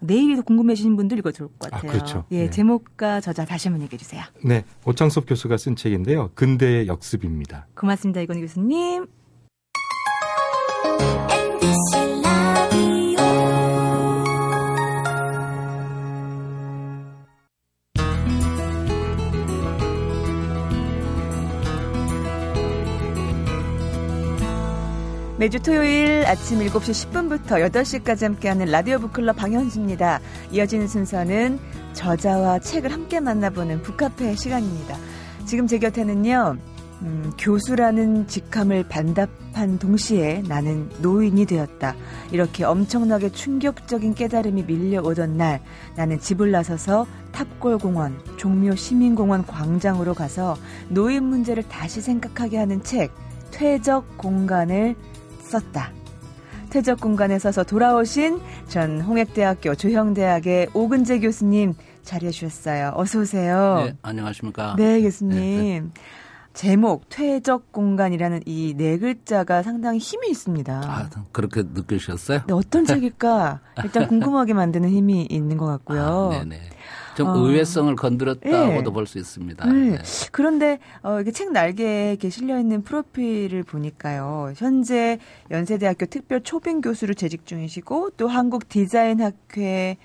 내일도 0.01 0.43
궁금해지신 0.43 0.97
분들 0.97 1.19
이거 1.19 1.33
좋을 1.33 1.49
것 1.59 1.73
아, 1.73 1.77
같아요. 1.77 1.91
아, 1.91 1.93
그렇죠. 1.93 2.25
예, 2.31 2.45
네. 2.45 2.51
제목과 2.51 3.21
저자 3.21 3.45
다시 3.45 3.69
한번 3.69 3.83
얘기해 3.83 3.99
주세요. 3.99 4.23
네, 4.45 4.65
오창섭 4.85 5.27
교수가 5.27 5.57
쓴 5.57 5.77
책인데요. 5.77 6.31
근대의 6.35 6.87
역습입니다. 6.87 7.67
고맙습니다, 7.75 8.21
이건 8.21 8.41
교수님. 8.41 9.07
매주 25.47 25.63
토요일 25.63 26.25
아침 26.27 26.59
7시 26.59 27.13
10분부터 27.13 27.71
8시까지 27.71 28.23
함께하는 28.23 28.67
라디오 28.67 28.99
북클럽 28.99 29.37
방현수입니다. 29.37 30.19
이어지는 30.51 30.89
순서는 30.89 31.61
저자와 31.93 32.59
책을 32.59 32.93
함께 32.93 33.21
만나보는 33.21 33.81
북카페 33.83 34.35
시간입니다. 34.35 34.97
지금 35.45 35.69
제 35.69 35.79
곁에는요, 35.79 36.57
음, 37.03 37.33
교수라는 37.39 38.27
직함을 38.27 38.89
반답한 38.89 39.79
동시에 39.79 40.43
나는 40.49 40.91
노인이 41.01 41.47
되었다. 41.47 41.95
이렇게 42.33 42.65
엄청나게 42.65 43.31
충격적인 43.31 44.15
깨달음이 44.15 44.65
밀려오던 44.65 45.37
날 45.37 45.63
나는 45.95 46.19
집을 46.19 46.51
나서서 46.51 47.07
탑골공원, 47.31 48.21
종묘 48.37 48.75
시민공원 48.75 49.47
광장으로 49.47 50.13
가서 50.15 50.57
노인 50.89 51.23
문제를 51.23 51.63
다시 51.69 52.01
생각하게 52.01 52.59
하는 52.59 52.83
책, 52.83 53.13
퇴적 53.53 54.19
공간을 54.19 54.97
썼다. 55.51 55.91
퇴적 56.71 57.01
공간에 57.01 57.39
서서 57.39 57.65
돌아오신 57.65 58.41
전 58.69 59.01
홍익대학교 59.01 59.75
조형대학의 59.77 60.69
오근재 60.75 61.21
교수님 61.21 61.75
자리해 62.03 62.31
주셨어요. 62.33 62.93
어서 62.97 63.21
오세요. 63.21 63.83
네, 63.87 63.97
안녕하십니까. 64.03 64.75
네, 64.77 65.01
교수님. 65.01 65.37
네, 65.39 65.81
네. 65.81 65.87
제목 66.53 67.09
퇴적 67.11 67.71
공간이라는 67.73 68.43
이 68.47 68.75
네 68.77 68.99
글자가 68.99 69.63
상당히 69.63 69.99
힘이 69.99 70.31
있습니다. 70.31 70.73
아, 70.85 71.09
그렇게 71.33 71.63
느끼셨어요? 71.63 72.41
네, 72.47 72.53
어떤 72.55 72.85
책일까? 72.87 73.61
일단 73.85 74.09
궁금하게 74.09 74.55
만드는 74.55 74.89
힘이 74.89 75.27
있는 75.31 75.57
것 75.59 75.67
같고요. 75.67 76.31
아, 76.35 76.39
네네. 76.39 76.61
좀 77.17 77.29
어. 77.29 77.37
의외성을 77.39 77.97
건드렸다고도 77.97 78.91
네. 78.91 78.93
볼수 78.93 79.19
있습니다. 79.19 79.67
네. 79.67 79.91
네. 79.91 79.99
그런데 80.33 80.79
어, 81.03 81.19
이게 81.21 81.33
책 81.33 81.51
날개에 81.51 82.11
이렇게 82.11 82.29
실려 82.29 82.61
있는 82.61 82.83
프로필을 82.83 83.63
보니까요. 83.63 84.53
현재 84.55 85.19
연세대학교 85.51 86.07
특별 86.07 86.43
초빙 86.43 86.83
교수로 86.83 87.15
재직 87.15 87.47
중이시고 87.47 88.11
또 88.19 88.29
한국 88.29 88.69
디자인 88.69 89.23
학회 89.23 89.97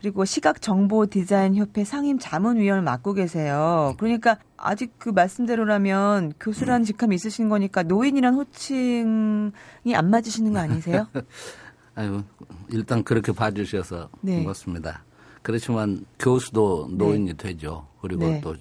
그리고 0.00 0.26
시각정보디자인협회 0.26 1.84
상임 1.84 2.18
자문위원을 2.18 2.82
맡고 2.82 3.14
계세요. 3.14 3.94
그러니까 3.98 4.36
아직 4.58 4.92
그 4.98 5.08
말씀대로라면 5.08 6.34
교수라는 6.38 6.84
직함이 6.84 7.14
있으신 7.16 7.48
거니까 7.48 7.82
노인이란 7.82 8.34
호칭이 8.34 9.50
안 9.94 10.10
맞으시는 10.10 10.52
거 10.52 10.58
아니세요? 10.58 11.08
아유, 11.96 12.22
일단 12.68 13.02
그렇게 13.02 13.32
봐주셔서 13.32 14.10
네. 14.20 14.38
고맙습니다. 14.40 15.02
그렇지만 15.48 16.04
교수도 16.18 16.88
노인이 16.90 17.28
네. 17.28 17.32
되죠. 17.32 17.86
그리고 18.02 18.26
네. 18.26 18.38
또 18.42 18.54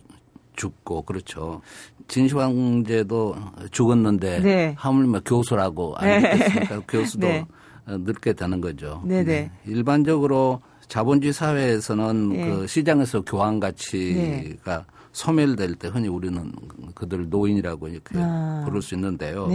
죽고 0.55 1.01
그렇죠. 1.01 1.59
진시 2.07 2.33
황제도 2.33 3.35
죽었는데 3.71 4.39
네. 4.39 4.75
하물며 4.77 5.19
교수라고 5.25 5.97
알겠습니까? 5.97 6.75
네. 6.77 6.81
교수도 6.87 7.27
네. 7.27 7.45
어, 7.87 7.97
늙게 7.97 8.31
되는 8.31 8.61
거죠. 8.61 9.01
네. 9.03 9.51
일반적으로 9.65 10.61
자본주의 10.87 11.33
사회에서는 11.33 12.29
네. 12.29 12.49
그 12.49 12.67
시장에서 12.67 13.19
교환 13.25 13.59
가치가 13.59 14.85
소멸될 15.11 15.75
때 15.75 15.89
흔히 15.89 16.07
우리는 16.07 16.53
그들 16.95 17.27
노인이라고 17.27 17.89
이렇게 17.89 18.15
아. 18.17 18.61
부를 18.63 18.81
수 18.81 18.95
있는데요. 18.95 19.49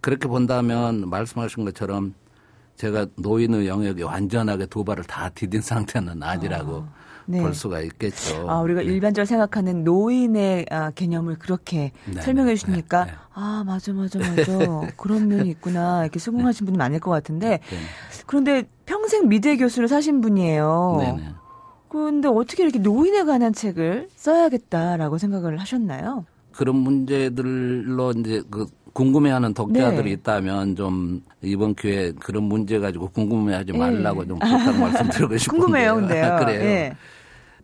그렇게 0.00 0.28
본다면 0.28 1.10
말씀하신 1.10 1.66
것처럼 1.66 2.14
제가 2.76 3.06
노인의 3.16 3.68
영역에 3.68 4.02
완전하게 4.02 4.66
두 4.66 4.84
발을 4.84 5.04
다 5.04 5.28
디딘 5.28 5.60
상태는 5.60 6.22
아니라고 6.22 6.78
아, 6.78 6.92
네. 7.26 7.40
볼 7.40 7.54
수가 7.54 7.80
있겠죠. 7.80 8.50
아, 8.50 8.60
우리가 8.60 8.80
네. 8.80 8.86
일반적으로 8.86 9.26
생각하는 9.26 9.84
노인의 9.84 10.66
아, 10.70 10.90
개념을 10.90 11.38
그렇게 11.38 11.92
네. 12.12 12.20
설명해 12.20 12.56
주시니까 12.56 13.04
네. 13.04 13.10
네. 13.12 13.16
아, 13.34 13.62
맞아, 13.64 13.92
맞아, 13.92 14.18
맞아. 14.18 14.92
그런 14.96 15.28
면이 15.28 15.48
있구나. 15.50 16.02
이렇게 16.02 16.18
수긍하신 16.18 16.66
분이 16.66 16.76
많을 16.78 17.00
것 17.00 17.10
같은데 17.10 17.60
네. 17.70 17.76
그런데 18.26 18.64
평생 18.86 19.28
미대 19.28 19.56
교수를 19.56 19.88
사신 19.88 20.20
분이에요. 20.20 21.34
그런데 21.88 22.26
어떻게 22.28 22.64
이렇게 22.64 22.80
노인에 22.80 23.22
관한 23.22 23.52
책을 23.52 24.08
써야겠다라고 24.16 25.18
생각을 25.18 25.60
하셨나요? 25.60 26.24
그런 26.56 26.76
문제들로 26.76 28.12
이제 28.12 28.42
그 28.50 28.66
궁금해하는 28.92 29.54
독자들이 29.54 30.04
네. 30.04 30.10
있다면 30.12 30.76
좀 30.76 31.20
이번 31.42 31.74
기회에 31.74 32.12
그런 32.12 32.44
문제 32.44 32.78
가지고 32.78 33.08
궁금해하지 33.08 33.72
네. 33.72 33.78
말라고 33.78 34.22
네. 34.22 34.28
좀 34.28 34.38
부탁 34.38 34.78
말씀드리고 34.78 35.36
싶은데 35.38 35.60
궁금해요, 35.60 35.94
근데요. 35.96 36.36
그래요. 36.38 36.60
네. 36.60 36.96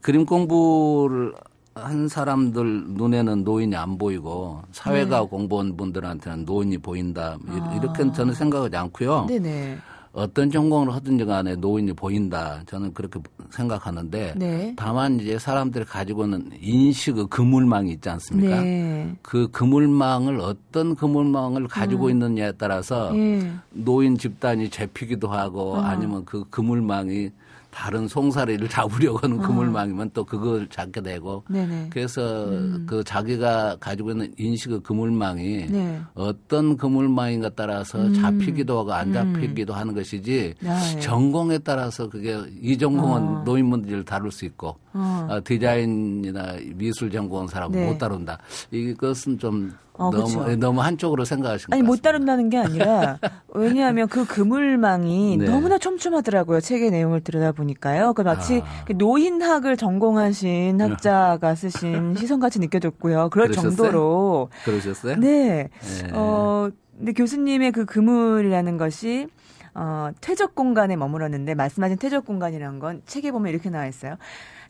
그림 0.01 0.27
공부를 0.27 1.35
한 1.75 2.09
사람들 2.09 2.95
눈에는 2.95 3.45
노인이 3.45 3.77
안 3.77 3.97
보이고 3.97 4.61
사회가 4.73 5.21
네. 5.21 5.27
공부한 5.29 5.77
분들한테는 5.77 6.45
노인이 6.45 6.79
보인다 6.79 7.39
이렇게 7.81 8.03
아. 8.03 8.13
저는 8.13 8.35
생각하지 8.35 8.77
않고요. 8.77 9.27
네네. 9.29 9.79
어떤 10.13 10.51
전공을 10.51 10.93
하든지 10.95 11.25
간에 11.25 11.55
노인이 11.55 11.93
보인다. 11.93 12.61
저는 12.67 12.93
그렇게 12.95 13.21
생각하는데 13.51 14.35
네. 14.37 14.75
다만 14.77 15.21
이제 15.21 15.39
사람들이 15.39 15.85
가지고 15.85 16.25
있는 16.25 16.51
인식의 16.61 17.27
그물망이 17.31 17.93
있지 17.93 18.09
않습니까? 18.09 18.61
네. 18.61 19.15
그 19.23 19.49
그물망을 19.53 20.41
어떤 20.41 20.97
그물망을 20.97 21.69
가지고 21.69 22.07
음. 22.07 22.11
있느냐에 22.11 22.53
따라서 22.59 23.13
네. 23.13 23.53
노인 23.71 24.19
집단이 24.19 24.69
잡히기도 24.71 25.29
하고 25.29 25.75
어. 25.75 25.81
아니면 25.81 26.25
그 26.25 26.45
그물망이 26.51 27.31
다른 27.71 28.09
송사리를 28.09 28.69
잡으려고 28.71 29.19
하는 29.19 29.39
어. 29.39 29.43
그물망이면 29.43 30.11
또 30.13 30.25
그걸 30.25 30.69
잡게 30.69 31.01
되고 31.01 31.45
네네. 31.49 31.89
그래서 31.91 32.49
음. 32.49 32.87
그 32.89 33.03
자기가 33.05 33.77
가지고 33.81 34.11
있는 34.11 34.33
인식의 34.37 34.81
그물망이 34.81 35.67
네. 35.67 36.01
어떤 36.15 36.77
그물망인가 36.77 37.51
따라서 37.51 37.99
음. 37.99 38.15
잡히기도 38.15 38.79
하고 38.79 38.93
안 38.93 39.09
음. 39.09 39.13
잡히기도 39.13 39.73
음. 39.73 39.79
하는 39.79 39.95
것이지 39.95 40.55
네. 40.61 41.01
전공에 41.01 41.59
따라서 41.59 42.09
그게 42.09 42.39
이 42.61 42.77
전공은 42.77 43.23
어. 43.23 43.43
노인분들을 43.45 44.05
다룰 44.05 44.31
수 44.31 44.45
있고 44.45 44.77
어. 44.93 45.27
어 45.31 45.41
디자인이나 45.45 46.57
미술 46.75 47.11
전공한 47.11 47.49
사람은 47.49 47.79
네. 47.79 47.87
못 47.87 47.99
다룬다. 47.99 48.39
이것은 48.71 49.39
좀 49.39 49.73
어, 50.01 50.11
너무 50.11 50.33
그렇죠. 50.33 50.57
너무 50.57 50.81
한쪽으로 50.81 51.27
생각하신 51.27 51.67
아니 51.75 51.83
못 51.83 52.01
다룬다는 52.01 52.49
게 52.49 52.57
아니라 52.57 53.19
왜냐하면 53.53 54.09
그 54.09 54.25
그물망이 54.25 55.37
네. 55.37 55.45
너무나 55.45 55.77
촘촘하더라고요 55.77 56.61
책의 56.61 56.91
내용을 56.91 57.21
들여다 57.21 57.53
보니까요. 57.53 58.15
그 58.15 58.23
마치 58.23 58.63
아. 58.65 58.85
그 58.87 58.95
노인학을 58.97 59.77
전공하신 59.77 60.81
학자가 60.81 61.55
쓰신 61.55 62.15
시선같이 62.19 62.61
느껴졌고요. 62.61 63.29
그럴 63.29 63.49
그러셨어요? 63.49 63.77
정도로 63.77 64.49
그러셨어요? 64.65 65.17
네. 65.17 65.69
네. 65.81 66.11
어 66.15 66.71
근데 66.97 67.13
교수님의 67.13 67.73
그 67.73 67.85
그물이라는 67.85 68.79
것이 68.79 69.29
어, 69.75 70.11
퇴적 70.21 70.55
공간에 70.55 70.97
머물었는데 70.97 71.55
말씀하신 71.55 71.99
퇴적 71.99 72.27
공간이라는 72.27 72.79
건 72.79 73.03
책에 73.07 73.31
보면 73.31 73.53
이렇게 73.53 73.71
나와 73.71 73.87
있어요. 73.87 74.17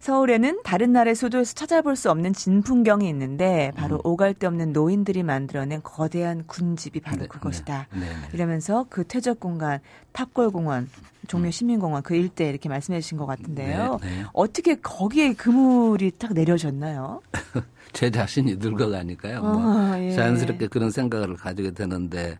서울에는 0.00 0.60
다른 0.64 0.92
나라의 0.92 1.14
수도에서 1.14 1.54
찾아볼 1.54 1.94
수 1.94 2.10
없는 2.10 2.32
진풍경이 2.32 3.06
있는데 3.10 3.70
바로 3.76 3.96
음. 3.96 4.00
오갈 4.04 4.32
데 4.32 4.46
없는 4.46 4.72
노인들이 4.72 5.22
만들어낸 5.22 5.82
거대한 5.82 6.44
군집이 6.46 7.00
바로 7.00 7.18
네, 7.18 7.26
그것이다. 7.26 7.86
네, 7.92 8.00
네, 8.00 8.06
네. 8.06 8.14
이러면서 8.32 8.86
그 8.88 9.06
퇴적 9.06 9.40
공간, 9.40 9.80
탑골공원, 10.12 10.88
종묘 11.28 11.48
음. 11.48 11.50
시민공원 11.50 12.02
그 12.02 12.14
일대 12.14 12.48
이렇게 12.48 12.70
말씀해 12.70 13.00
주신 13.02 13.18
것 13.18 13.26
같은데요. 13.26 13.98
네, 14.02 14.08
네. 14.08 14.24
어떻게 14.32 14.74
거기에 14.76 15.34
그물이 15.34 16.12
딱 16.12 16.32
내려졌나요? 16.32 17.20
제 17.92 18.10
자신이 18.10 18.56
늙어가니까요. 18.56 19.42
뭐 19.42 19.76
아, 19.76 20.00
예. 20.00 20.12
자연스럽게 20.12 20.68
그런 20.68 20.90
생각을 20.90 21.36
가지게 21.36 21.72
되는데 21.72 22.38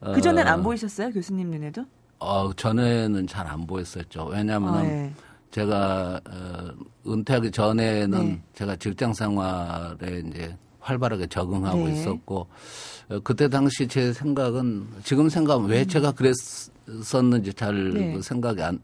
그 0.00 0.20
전엔 0.20 0.46
안 0.46 0.60
어. 0.60 0.62
보이셨어요, 0.62 1.10
교수님 1.10 1.50
눈에도? 1.50 1.84
어, 2.18 2.52
전에는 2.54 3.26
잘 3.26 3.46
안 3.46 3.66
보였었죠. 3.66 4.26
왜냐하면 4.26 4.74
아, 4.74 4.84
예. 4.84 5.12
제가 5.50 6.20
어, 6.30 6.68
은퇴하기 7.06 7.50
전에는 7.50 8.10
네. 8.10 8.42
제가 8.54 8.76
직장 8.76 9.12
생활에 9.12 10.22
이제 10.26 10.56
활발하게 10.80 11.26
적응하고 11.26 11.88
네. 11.88 11.92
있었고 11.92 12.46
어, 13.10 13.20
그때 13.24 13.48
당시 13.48 13.88
제 13.88 14.12
생각은 14.12 14.86
지금 15.02 15.28
생각은 15.28 15.66
왜 15.66 15.80
음. 15.82 15.88
제가 15.88 16.12
그랬었는지 16.12 17.52
잘 17.54 17.92
네. 17.94 18.20
생각이 18.22 18.62
안 18.62 18.78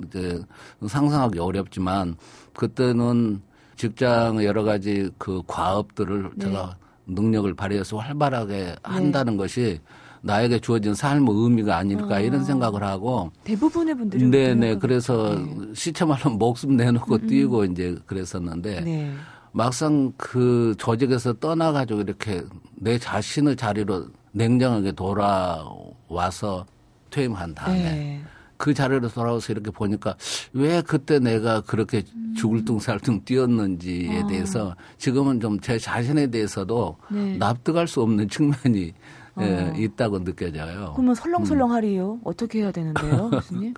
상상하기 0.87 1.38
어렵지만 1.38 2.16
그때는 2.55 3.40
직장 3.76 4.42
여러 4.44 4.64
가지 4.64 5.11
그 5.18 5.42
과업들을 5.46 6.31
네. 6.37 6.46
제가 6.46 6.76
능력을 7.07 7.55
발휘해서 7.55 7.98
활발하게 7.98 8.55
네. 8.64 8.74
한다는 8.83 9.37
것이 9.37 9.79
나에게 10.26 10.58
주어진 10.58 10.92
삶의 10.94 11.28
의미가 11.34 11.76
아닐까 11.76 12.16
아. 12.16 12.20
이런 12.20 12.44
생각을 12.44 12.82
하고 12.82 13.30
대부분의 13.44 13.94
분들이 13.94 14.24
네네 14.24 14.76
그래서 14.78 15.34
네. 15.34 15.72
시체 15.74 16.04
말로 16.04 16.30
목숨 16.30 16.76
내놓고 16.76 17.14
음. 17.14 17.26
뛰고 17.26 17.64
이제 17.64 17.96
그랬었는데 18.06 18.80
네. 18.80 19.12
막상 19.52 20.12
그 20.16 20.74
조직에서 20.78 21.34
떠나가지고 21.34 22.00
이렇게 22.02 22.42
내 22.74 22.98
자신의 22.98 23.56
자리로 23.56 24.06
냉정하게 24.32 24.92
돌아와서 24.92 26.66
퇴임한 27.10 27.54
다음에 27.54 27.82
네. 27.82 28.22
그 28.58 28.74
자리로 28.74 29.08
돌아와서 29.08 29.52
이렇게 29.52 29.70
보니까 29.70 30.16
왜 30.52 30.82
그때 30.82 31.18
내가 31.18 31.60
그렇게 31.60 32.02
죽을 32.36 32.64
둥살둥 32.64 33.24
뛰었는지에 33.24 34.22
아. 34.22 34.26
대해서 34.26 34.74
지금은 34.98 35.40
좀 35.40 35.58
제 35.60 35.78
자신에 35.78 36.26
대해서도 36.26 36.96
네. 37.10 37.36
납득할 37.38 37.86
수 37.86 38.02
없는 38.02 38.28
측면이 38.28 38.92
예, 39.40 39.44
어. 39.44 39.75
있다고 39.77 40.25
느껴져요. 40.25 40.92
그러면 40.94 41.14
설렁설렁하리요? 41.14 42.12
음. 42.14 42.20
어떻게 42.25 42.61
해야 42.61 42.70
되는데요, 42.70 43.31
교수님? 43.31 43.75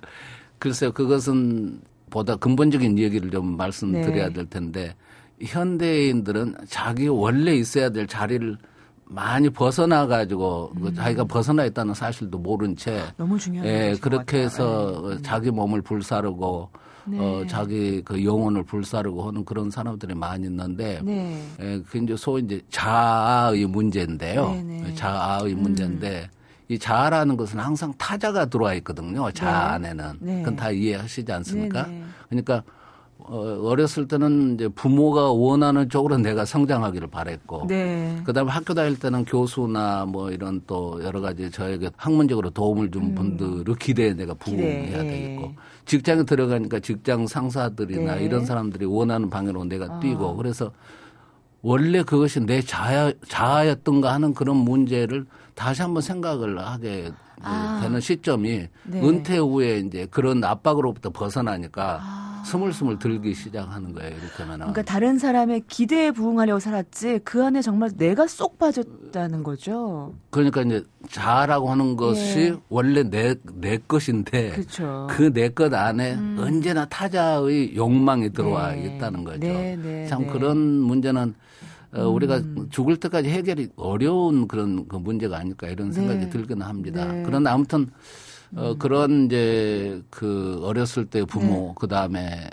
글쎄요, 0.57 0.91
그것은 0.91 1.81
보다 2.09 2.35
근본적인 2.35 2.97
얘기를 2.97 3.29
좀 3.29 3.57
말씀드려야 3.57 4.27
네. 4.27 4.33
될 4.33 4.45
텐데 4.49 4.95
현대인들은 5.41 6.55
자기 6.67 7.07
원래 7.07 7.55
있어야 7.55 7.89
될 7.89 8.07
자리를 8.07 8.57
많이 9.05 9.49
벗어나 9.49 10.05
가지고 10.05 10.71
그 10.79 10.87
음. 10.87 10.93
자기가 10.93 11.23
벗어나 11.25 11.65
있다는 11.65 11.93
사실도 11.93 12.37
모른 12.37 12.75
채 12.75 13.01
너무 13.17 13.39
중요한 13.39 13.67
예, 13.67 13.95
그렇게 13.99 14.43
해서 14.43 15.03
네. 15.09 15.21
자기 15.23 15.49
몸을 15.49 15.81
불사르고 15.81 16.69
네. 17.09 17.19
어, 17.19 17.45
자기 17.47 18.01
그 18.03 18.23
영혼을 18.23 18.63
불사르고 18.63 19.27
하는 19.27 19.45
그런 19.45 19.69
사람들이 19.69 20.13
많이 20.15 20.45
있는데, 20.47 21.01
네. 21.03 21.43
예, 21.61 21.81
그 21.89 21.97
이제 21.97 22.15
소위 22.15 22.43
이제 22.43 22.61
자아의 22.69 23.65
문제인데요. 23.65 24.51
네, 24.51 24.63
네. 24.63 24.93
자아의 24.93 25.53
음. 25.53 25.61
문제인데, 25.61 26.29
이 26.67 26.77
자아라는 26.77 27.35
것은 27.35 27.59
항상 27.59 27.93
타자가 27.97 28.45
들어와 28.45 28.75
있거든요. 28.75 29.31
자아 29.31 29.79
네. 29.79 29.89
안에는. 29.89 30.13
네. 30.19 30.39
그건 30.39 30.55
다 30.55 30.69
이해하시지 30.69 31.31
않습니까? 31.31 31.87
그러니까 32.29 32.63
어, 33.17 33.37
어렸을 33.63 34.07
때는 34.07 34.55
이제 34.55 34.69
부모가 34.69 35.31
원하는 35.31 35.89
쪽으로 35.89 36.17
내가 36.17 36.45
성장하기를 36.45 37.09
바랬고, 37.09 37.65
네. 37.67 38.21
그 38.23 38.31
다음에 38.31 38.49
학교 38.49 38.73
다닐 38.73 38.97
때는 38.97 39.25
교수나 39.25 40.05
뭐 40.05 40.31
이런 40.31 40.61
또 40.65 41.03
여러 41.03 41.19
가지 41.19 41.51
저에게 41.51 41.89
학문적으로 41.97 42.49
도움을 42.49 42.89
준 42.91 43.03
음. 43.03 43.15
분들을 43.15 43.75
기대에 43.75 44.13
내가 44.13 44.33
부응해야 44.35 45.03
되겠고, 45.03 45.53
직장에 45.89 46.21
들어가니까 46.23 46.79
직장 46.79 47.25
상사들이나 47.25 48.15
네. 48.15 48.23
이런 48.23 48.45
사람들이 48.45 48.85
원하는 48.85 49.27
방향으로 49.27 49.65
내가 49.65 49.85
아. 49.85 49.99
뛰고, 49.99 50.35
그래서 50.35 50.71
원래 51.63 52.03
그것이 52.03 52.41
내 52.41 52.61
자아, 52.61 53.11
자아였던가 53.27 54.13
하는 54.13 54.35
그런 54.35 54.57
문제를 54.57 55.25
다시 55.55 55.81
한번 55.81 56.03
생각을 56.03 56.59
하게 56.59 57.11
아. 57.41 57.79
되는 57.81 57.99
시점이 57.99 58.67
네. 58.83 59.01
은퇴 59.01 59.39
후에 59.39 59.79
이제 59.79 60.07
그런 60.11 60.43
압박으로부터 60.43 61.09
벗어나니까 61.09 61.99
아. 62.01 62.28
스물스물 62.45 62.99
들기 62.99 63.33
시작하는 63.33 63.93
거예요. 63.93 64.09
이렇게 64.09 64.43
하면. 64.43 64.57
그러니까 64.59 64.81
다른 64.81 65.17
사람의 65.17 65.63
기대에 65.67 66.11
부응하려고 66.11 66.59
살았지 66.59 67.19
그 67.23 67.43
안에 67.43 67.61
정말 67.61 67.91
내가 67.95 68.27
쏙 68.27 68.57
빠졌다는 68.59 69.43
거죠. 69.43 70.13
그러니까 70.29 70.61
이제 70.61 70.83
자아라고 71.09 71.69
하는 71.69 71.95
것이 71.95 72.39
예. 72.39 72.55
원래 72.69 73.03
내, 73.03 73.35
내 73.55 73.77
것인데 73.87 74.61
그 75.09 75.31
내 75.33 75.49
것 75.49 75.73
안에 75.73 76.13
음. 76.15 76.37
언제나 76.39 76.85
타자의 76.85 77.75
욕망이 77.75 78.31
들어와 78.31 78.71
네. 78.73 78.85
있다는 78.85 79.23
거죠. 79.23 79.39
네, 79.39 79.75
네, 79.81 80.07
참 80.07 80.21
네. 80.21 80.27
그런 80.27 80.57
문제는 80.57 81.33
어, 81.91 82.07
우리가 82.07 82.37
음. 82.37 82.67
죽을 82.69 82.97
때까지 82.97 83.29
해결이 83.29 83.69
어려운 83.75 84.47
그런 84.47 84.87
그 84.87 84.95
문제가 84.97 85.37
아닐까 85.37 85.67
이런 85.67 85.91
생각이 85.91 86.19
네. 86.25 86.29
들기는 86.29 86.65
합니다. 86.65 87.05
네. 87.11 87.23
그러나 87.25 87.51
아무튼 87.53 87.89
어, 88.55 88.75
그런 88.77 89.25
이제 89.25 90.01
그 90.09 90.59
어렸을 90.63 91.05
때 91.05 91.23
부모 91.23 91.67
네. 91.67 91.73
그 91.79 91.87
다음에 91.87 92.49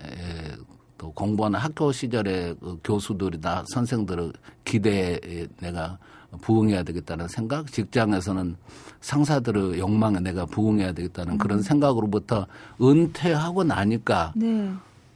또 0.98 1.12
공부하는 1.12 1.58
학교 1.58 1.92
시절에 1.92 2.54
그 2.60 2.78
교수들이나 2.82 3.64
선생들의 3.68 4.32
기대에 4.64 5.46
내가 5.60 5.98
부응해야 6.40 6.82
되겠다는 6.82 7.28
생각, 7.28 7.70
직장에서는 7.70 8.56
상사들의 9.00 9.78
욕망에 9.78 10.20
내가 10.20 10.44
부응해야 10.46 10.92
되겠다는 10.92 11.34
음. 11.34 11.38
그런 11.38 11.62
생각으로부터 11.62 12.46
은퇴하고 12.80 13.64
나니까 13.64 14.32
네. 14.34 14.70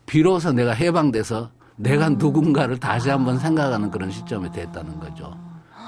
비로소 0.06 0.52
내가 0.52 0.72
해방돼서 0.72 1.50
내가 1.76 2.06
아. 2.06 2.08
누군가를 2.10 2.78
다시 2.78 3.08
한번 3.08 3.38
생각하는 3.38 3.90
그런 3.90 4.10
시점이 4.10 4.50
됐다는 4.52 4.98
거죠. 5.00 5.34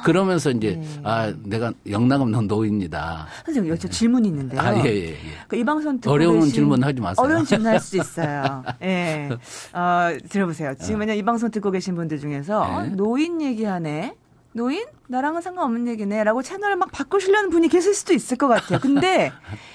그러면서 0.05 0.51
이제 0.51 0.77
네. 0.77 1.01
아 1.05 1.33
내가 1.45 1.73
영락 1.89 2.21
없는 2.23 2.47
노인이다. 2.47 3.27
선생님 3.47 3.71
여기 3.73 3.89
질문이 3.89 4.29
있는데요. 4.29 4.61
아, 4.61 4.75
예, 4.85 4.91
예, 4.91 5.09
예. 5.11 5.17
그 5.49 5.57
이 5.57 5.65
방송 5.65 6.01
듣고 6.01 6.13
어려운 6.13 6.41
계신, 6.41 6.55
질문 6.55 6.83
하지 6.83 7.01
마세요. 7.01 7.25
어려운 7.25 7.45
질문 7.45 7.67
할 7.69 7.81
수 7.81 7.97
있어요. 7.97 8.63
예. 8.83 9.29
어, 9.73 10.17
들어보세요. 10.29 10.75
지금 10.81 11.01
왜냐 11.01 11.15
이 11.15 11.23
방송 11.23 11.51
듣고 11.51 11.71
계신 11.71 11.95
분들 11.95 12.19
중에서 12.19 12.65
네. 12.67 12.73
어, 12.75 12.83
노인 12.97 13.41
얘기하네. 13.43 14.15
노인? 14.55 14.85
나랑은 15.09 15.41
상관없는 15.41 15.89
얘기네. 15.89 16.25
라고 16.25 16.43
채널을 16.43 16.77
막 16.77 16.93
바꾸시려는 16.93 17.49
분이 17.51 17.69
계실 17.69 17.95
수도 17.95 18.13
있을 18.13 18.37
것 18.37 18.49
같아요. 18.49 18.79
근데 18.81 19.33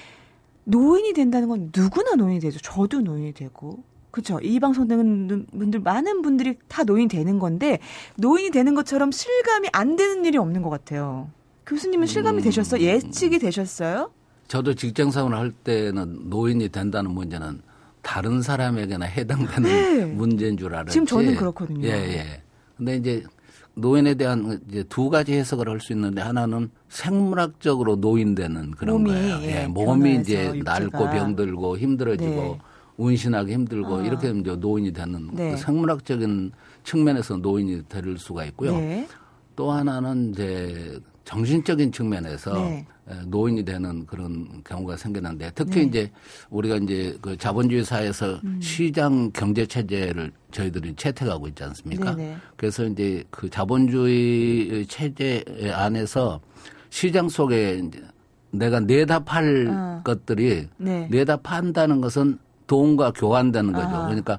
노인이 0.64 1.12
된다는 1.14 1.48
건 1.48 1.72
누구나 1.74 2.14
노인이 2.14 2.40
되죠. 2.40 2.58
저도 2.60 3.00
노인이 3.00 3.32
되고. 3.32 3.82
그렇죠. 4.10 4.38
이 4.40 4.58
방송 4.58 4.88
듣는 4.88 5.46
분들 5.56 5.80
많은 5.80 6.22
분들이 6.22 6.56
다 6.68 6.82
노인이 6.84 7.08
되는 7.08 7.38
건데 7.38 7.78
노인이 8.16 8.50
되는 8.50 8.74
것처럼 8.74 9.10
실감이 9.12 9.68
안 9.72 9.96
되는 9.96 10.24
일이 10.24 10.38
없는 10.38 10.62
것 10.62 10.70
같아요. 10.70 11.30
교수님은 11.66 12.06
실감이 12.06 12.38
음. 12.38 12.42
되셨어요? 12.42 12.80
예측이 12.82 13.38
되셨어요? 13.38 14.10
저도 14.48 14.74
직장 14.74 15.10
생활을 15.10 15.36
할 15.36 15.50
때는 15.52 16.30
노인이 16.30 16.68
된다는 16.70 17.10
문제는 17.10 17.60
다른 18.00 18.40
사람에게나 18.40 19.04
해당되는 19.04 19.62
네. 19.62 20.04
문제인 20.06 20.56
줄 20.56 20.74
알았지. 20.74 20.92
지금 20.92 21.06
저는 21.06 21.36
그렇거든요. 21.36 21.86
예, 21.86 21.92
예. 21.92 22.42
근데 22.78 22.96
이제 22.96 23.22
노인에 23.74 24.14
대한 24.14 24.58
이제 24.70 24.82
두 24.88 25.10
가지 25.10 25.34
해석을 25.34 25.68
할 25.68 25.80
수 25.80 25.92
있는데 25.92 26.22
하나는 26.22 26.70
생물학적으로 26.88 27.96
노인되는 27.96 28.70
그런 28.72 29.02
몸이, 29.02 29.10
거예요. 29.10 29.40
예, 29.42 29.66
몸이 29.66 30.16
이제. 30.16 30.60
낡고 30.64 31.10
병들고 31.10 31.76
힘들어지고 31.76 32.30
네. 32.30 32.58
운신하기 32.98 33.52
힘들고 33.52 33.96
아. 33.96 34.02
이렇게 34.02 34.26
되면 34.26 34.42
이제 34.42 34.54
노인이 34.54 34.92
되는 34.92 35.30
네. 35.32 35.52
그 35.52 35.56
생물학적인 35.56 36.52
측면에서 36.84 37.36
노인이 37.36 37.88
될 37.88 38.18
수가 38.18 38.44
있고요. 38.46 38.76
네. 38.76 39.08
또 39.56 39.70
하나는 39.70 40.32
이제 40.32 41.00
정신적인 41.24 41.92
측면에서 41.92 42.54
네. 42.54 42.86
노인이 43.26 43.64
되는 43.64 44.04
그런 44.06 44.62
경우가 44.64 44.96
생기는데 44.96 45.52
특히 45.54 45.80
네. 45.80 45.82
이제 45.82 46.10
우리가 46.50 46.76
이제 46.76 47.16
그 47.20 47.36
자본주의 47.36 47.84
사회에서 47.84 48.40
음. 48.44 48.60
시장 48.60 49.30
경제 49.32 49.64
체제를 49.64 50.32
저희들이 50.50 50.94
채택하고 50.96 51.48
있지 51.48 51.64
않습니까? 51.64 52.16
네네. 52.16 52.36
그래서 52.56 52.84
이제 52.84 53.22
그 53.30 53.48
자본주의 53.48 54.86
체제 54.86 55.44
안에서 55.72 56.40
시장 56.90 57.28
속에 57.28 57.82
이제 57.86 58.02
내가 58.50 58.80
내다 58.80 59.20
팔 59.20 59.68
어. 59.68 60.00
것들이 60.02 60.66
네. 60.78 61.06
내다 61.10 61.36
판다는 61.36 62.00
것은 62.00 62.38
돈과 62.68 63.12
교환되는 63.16 63.72
거죠. 63.72 63.88
아. 63.88 64.04
그러니까 64.06 64.38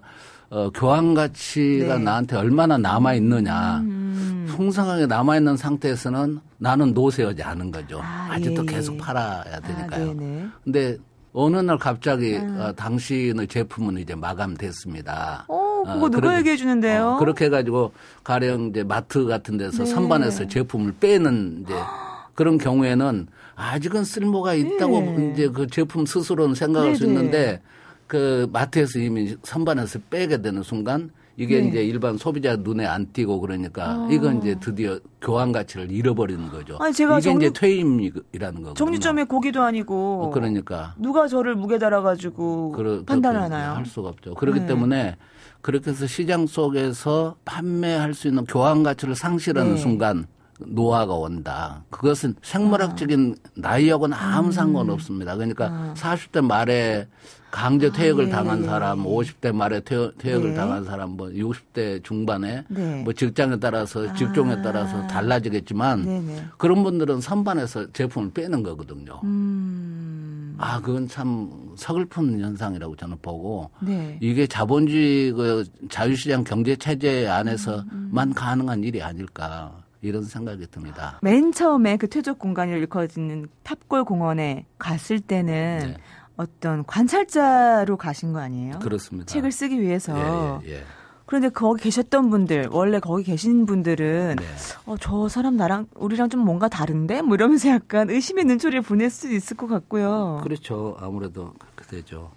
어, 0.49 0.69
교환 0.73 1.13
가치가 1.13 1.97
네. 1.97 2.03
나한테 2.03 2.37
얼마나 2.37 2.77
남아 2.77 3.13
있느냐. 3.15 3.79
음. 3.81 4.47
풍성하게 4.49 5.05
남아 5.05 5.37
있는 5.37 5.57
상태에서는 5.57 6.39
나는 6.57 6.93
노세하지 6.93 7.43
않은 7.43 7.71
거죠. 7.71 7.99
아, 8.01 8.39
직도 8.39 8.63
예, 8.63 8.65
계속 8.65 8.97
팔아야 8.97 9.43
아, 9.53 9.59
되니까요. 9.59 10.09
아, 10.09 10.51
근데 10.63 10.97
어느 11.33 11.57
날 11.57 11.77
갑자기 11.77 12.37
음. 12.37 12.59
어, 12.59 12.71
당신의 12.73 13.47
제품은 13.47 13.99
이제 13.99 14.15
마감됐습니다. 14.15 15.45
어, 15.47 15.83
그거 15.85 16.05
어, 16.05 16.09
누가 16.09 16.37
얘기해 16.39 16.57
주는데요? 16.57 17.09
어, 17.09 17.17
그렇게 17.19 17.45
해가지고 17.45 17.91
가령 18.23 18.69
이제 18.69 18.83
마트 18.83 19.25
같은 19.25 19.57
데서 19.57 19.83
네. 19.83 19.85
선반에서 19.85 20.47
제품을 20.47 20.95
빼는 20.99 21.63
이제 21.63 21.73
그런 22.33 22.57
경우에는 22.57 23.27
아직은 23.55 24.03
쓸모가 24.03 24.55
있다고 24.55 25.01
네. 25.01 25.31
이제 25.33 25.49
그 25.49 25.67
제품 25.67 26.05
스스로는 26.05 26.55
생각할 26.55 26.93
네, 26.93 26.95
수 26.95 27.05
있는데 27.05 27.61
그 28.09 28.49
마트에서 28.51 28.97
이미 28.97 29.37
선반에서 29.43 29.99
빼게 30.09 30.41
되는 30.41 30.63
순간 30.63 31.11
이게 31.37 31.61
네. 31.61 31.67
이제 31.67 31.83
일반 31.83 32.17
소비자 32.17 32.55
눈에 32.55 32.85
안 32.85 33.13
띄고 33.13 33.39
그러니까 33.39 33.91
아. 33.91 34.07
이건 34.11 34.39
이제 34.39 34.55
드디어 34.59 34.99
교환 35.21 35.51
가치를 35.51 35.91
잃어버리는 35.91 36.49
거죠. 36.49 36.77
아니 36.81 36.91
제가 36.91 37.19
이게 37.19 37.29
정리, 37.29 37.45
이제 37.45 37.53
퇴임이라는 37.53 38.63
거고. 38.63 38.73
정류점에 38.73 39.25
고기도 39.25 39.61
아니고. 39.61 40.23
어, 40.23 40.29
그러니까 40.31 40.95
누가 40.97 41.27
저를 41.27 41.55
무게 41.55 41.77
달아가지고 41.77 42.71
그러, 42.71 43.03
판단하나요? 43.03 43.73
할 43.73 43.85
수가 43.85 44.09
없죠. 44.09 44.33
그렇기 44.33 44.61
네. 44.61 44.65
때문에 44.65 45.15
그렇게 45.61 45.91
해서 45.91 46.07
시장 46.07 46.47
속에서 46.47 47.35
판매할 47.45 48.15
수 48.15 48.27
있는 48.27 48.43
교환 48.45 48.81
가치를 48.81 49.13
상실하는 49.13 49.75
네. 49.75 49.77
순간 49.77 50.25
노화가 50.57 51.13
온다. 51.13 51.83
그것은 51.91 52.35
생물학적인 52.41 53.35
아. 53.37 53.49
나이하고는 53.53 54.17
아무 54.17 54.47
음. 54.47 54.51
상관 54.51 54.89
없습니다. 54.89 55.35
그러니까 55.35 55.67
아. 55.67 55.93
40대 55.95 56.43
말에 56.43 57.07
강제 57.51 57.91
퇴역을 57.91 58.25
아, 58.25 58.27
예, 58.27 58.31
당한 58.31 58.61
예, 58.61 58.65
사람, 58.65 59.03
50대 59.03 59.51
말에 59.53 59.79
퇴역, 59.81 60.13
을 60.25 60.49
네. 60.49 60.53
당한 60.53 60.85
사람, 60.85 61.11
뭐 61.11 61.27
60대 61.27 62.03
중반에 62.03 62.63
네. 62.67 63.03
뭐 63.03 63.13
직장에 63.13 63.57
따라서 63.57 64.07
아. 64.07 64.13
직종에 64.13 64.61
따라서 64.61 65.05
달라지겠지만. 65.07 66.01
네. 66.03 66.45
그런 66.57 66.83
분들은 66.83 67.21
선반에서 67.21 67.91
제품을 67.91 68.31
빼는 68.31 68.63
거거든요. 68.63 69.19
음. 69.23 70.55
아, 70.57 70.79
그건 70.81 71.07
참 71.07 71.49
서글픈 71.75 72.39
현상이라고 72.41 72.95
저는 72.95 73.17
보고 73.21 73.69
네. 73.79 74.17
이게 74.19 74.45
자본주의 74.45 75.31
그 75.31 75.63
자유시장 75.89 76.43
경제 76.43 76.75
체제 76.75 77.27
안에서만 77.27 77.85
음, 77.91 78.11
음. 78.13 78.33
가능한 78.33 78.83
일이 78.83 79.01
아닐까. 79.01 79.73
이런 80.01 80.23
생각이 80.23 80.65
듭니다. 80.67 81.19
맨 81.21 81.51
처음에 81.51 81.97
그 81.97 82.07
퇴적 82.07 82.39
공간이 82.39 82.71
일컬어지는 82.71 83.47
탑골 83.63 84.05
공원에 84.05 84.65
갔을 84.77 85.19
때는 85.19 85.79
네. 85.79 85.97
어떤 86.43 86.85
관찰자로 86.85 87.97
가신 87.97 88.31
거 88.31 88.39
아니에요? 88.39 88.79
그렇습니다. 88.79 89.25
책을 89.25 89.51
쓰기 89.51 89.81
위해서. 89.81 90.61
예, 90.63 90.69
예, 90.69 90.75
예. 90.77 90.83
그런데 91.25 91.49
거기 91.49 91.83
계셨던 91.83 92.29
분들, 92.29 92.69
원래 92.71 92.99
거기 92.99 93.25
계신 93.25 93.65
분들은, 93.65 94.37
네. 94.39 94.45
어, 94.85 94.95
저 94.97 95.27
사람 95.27 95.57
나랑, 95.57 95.87
우리랑 95.95 96.29
좀 96.29 96.39
뭔가 96.39 96.69
다른데? 96.69 97.23
뭐 97.23 97.35
이러면서 97.35 97.67
약간 97.69 98.09
의심의 98.09 98.45
눈초리를 98.45 98.81
보낼 98.83 99.09
수도 99.09 99.33
있을 99.33 99.57
것 99.57 99.67
같고요. 99.67 100.39
그렇죠. 100.41 100.95
아무래도 101.01 101.53
그렇게 101.75 101.97
되죠. 101.97 102.31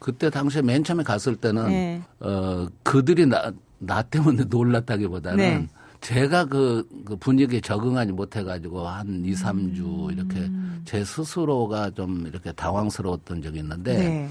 그때 0.00 0.28
당시에 0.28 0.62
맨 0.62 0.82
처음에 0.82 1.04
갔을 1.04 1.36
때는, 1.36 1.68
네. 1.68 2.02
어, 2.18 2.66
그들이 2.82 3.26
나, 3.26 3.52
나 3.78 4.02
때문에 4.02 4.44
놀랐다기보다는, 4.50 5.36
네. 5.36 5.68
제가 6.00 6.46
그, 6.46 6.86
그 7.04 7.16
분위기에 7.16 7.60
적응하지 7.60 8.12
못해가지고 8.12 8.86
한 8.86 9.24
2, 9.24 9.32
3주 9.32 10.08
음. 10.08 10.10
이렇게 10.10 10.50
제 10.84 11.04
스스로가 11.04 11.90
좀 11.90 12.26
이렇게 12.26 12.52
당황스러웠던 12.52 13.42
적이 13.42 13.58
있는데 13.58 13.98
네. 13.98 14.28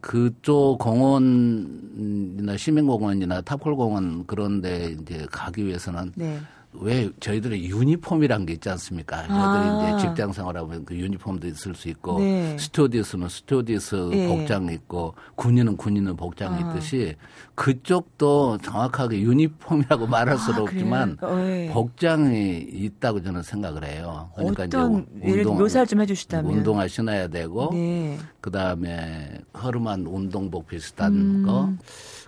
그쪽 0.00 0.78
공원이나 0.78 2.56
시민공원이나 2.56 3.40
탑골공원 3.40 4.26
그런 4.26 4.60
데 4.60 4.96
이제 5.00 5.26
가기 5.30 5.66
위해서는 5.66 6.12
네. 6.14 6.38
왜 6.72 7.10
저희들의 7.18 7.64
유니폼이란 7.64 8.44
게 8.46 8.52
있지 8.54 8.68
않습니까? 8.68 9.24
아. 9.28 9.86
저희들이 9.86 9.98
이제 9.98 10.08
직장 10.08 10.32
생활하면 10.32 10.84
그 10.84 10.94
유니폼도 10.94 11.46
있을 11.48 11.74
수 11.74 11.88
있고 11.88 12.18
네. 12.18 12.56
스튜어디스는 12.58 13.28
스튜어디스 13.28 13.94
네. 14.10 14.28
복장이 14.28 14.74
있고 14.74 15.14
군인은 15.34 15.76
군인은 15.76 16.16
복장이 16.16 16.62
아. 16.62 16.68
있듯이 16.68 17.16
그쪽도 17.54 18.58
정확하게 18.58 19.20
유니폼이라고 19.20 20.06
말할 20.08 20.34
아, 20.34 20.36
수는 20.36 20.60
없지만 20.60 21.16
네. 21.20 21.70
복장이 21.72 22.58
있다고 22.70 23.22
저는 23.22 23.42
생각을 23.42 23.84
해요. 23.84 24.30
그러니까 24.36 24.64
어떤 24.64 25.06
이제 25.22 25.32
운동 25.32 25.58
묘사를 25.58 25.86
좀 25.86 26.02
해주시다면 26.02 26.52
운동화 26.52 26.86
신어야 26.86 27.28
되고 27.28 27.70
네. 27.72 28.18
그 28.42 28.50
다음에 28.50 29.40
허름한 29.60 30.06
운동복 30.06 30.68
비슷한 30.68 31.14
음. 31.14 31.42
거. 31.46 31.72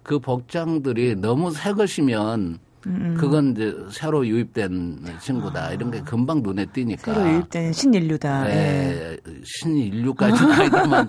그 0.03 0.19
복장들이 0.19 1.17
너무 1.17 1.51
새 1.51 1.73
것이면 1.73 2.59
음. 2.87 3.17
그건 3.19 3.53
이제 3.53 3.75
새로 3.91 4.27
유입된 4.27 5.05
친구다. 5.21 5.67
아. 5.67 5.73
이런 5.73 5.91
게 5.91 6.01
금방 6.01 6.43
눈에 6.43 6.67
띄니까. 6.67 7.13
새로 7.15 7.29
유입된 7.31 7.73
신인류다. 7.73 8.45
네. 8.45 9.19
네. 9.25 9.33
신인류까지는 9.45 10.53
아니지만 10.53 11.09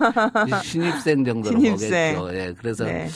신입생 0.64 1.24
정도로 1.26 1.60
신입생. 1.60 2.16
보겠죠. 2.18 2.38
예. 2.38 2.54
그래서 2.58 2.86
네. 2.86 3.08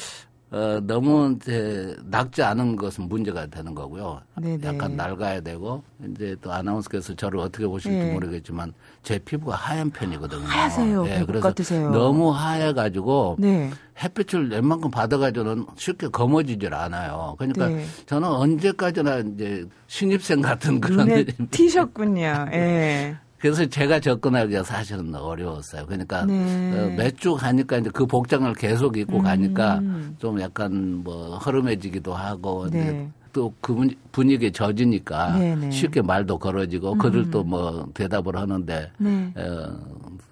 어, 0.56 0.80
너무 0.82 1.36
이제 1.36 1.94
낡지 2.06 2.42
않은 2.42 2.78
것은 2.78 3.10
문제가 3.10 3.46
되는 3.48 3.76
거고요. 3.76 4.22
네네. 4.42 4.66
약간 4.66 4.96
낡아야 4.96 5.42
되고 5.42 5.84
이제 6.10 6.38
또 6.42 6.54
아나운서께서 6.54 7.14
저를 7.14 7.40
어떻게 7.42 7.68
보실지 7.68 8.06
네. 8.06 8.14
모르겠지만 8.14 8.72
제 9.04 9.20
피부가 9.20 9.58
하얀 9.58 9.90
편이거든요. 9.92 10.46
하세요. 10.46 11.04
네, 11.04 11.26
그래서 11.26 11.50
같으세요. 11.50 11.90
너무 11.92 12.32
하얘가지고 12.32 13.36
네. 13.38 13.70
햇빛을 14.02 14.50
웬만큼 14.50 14.92
받아가지고는 14.92 15.66
쉽게 15.76 16.08
검어지질 16.08 16.74
않아요. 16.74 17.36
그러니까 17.38 17.68
네. 17.68 17.86
저는 18.06 18.26
언제까지나 18.26 19.18
이제 19.18 19.68
신입생 19.88 20.40
같은 20.42 20.80
그런 20.80 21.10
눈에 21.10 21.26
티셨군요. 21.52 22.46
예. 22.54 23.18
그래서 23.40 23.66
제가 23.66 24.00
접근하기가 24.00 24.64
사실은 24.64 25.14
어려웠어요. 25.14 25.86
그러니까 25.86 26.26
네. 26.26 26.70
어, 26.72 26.90
몇주 26.96 27.36
가니까 27.36 27.78
이제 27.78 27.90
그 27.94 28.06
복장을 28.06 28.52
계속 28.56 28.98
입고 28.98 29.18
음. 29.18 29.24
가니까 29.24 29.82
좀 30.18 30.40
약간 30.42 31.04
뭐 31.04 31.38
허름해지기도 31.38 32.14
하고 32.14 32.70
네. 32.70 33.12
또그 33.34 33.90
분위기에 34.14 34.50
젖으니까 34.50 35.38
네네. 35.38 35.56
네. 35.56 35.72
쉽게 35.72 36.02
말도 36.02 36.40
걸어지고 36.40 36.94
음. 36.94 36.98
그들도 36.98 37.44
뭐 37.44 37.86
대답을 37.94 38.38
하는데 38.38 38.92
네. 38.98 39.34
어, 39.36 39.78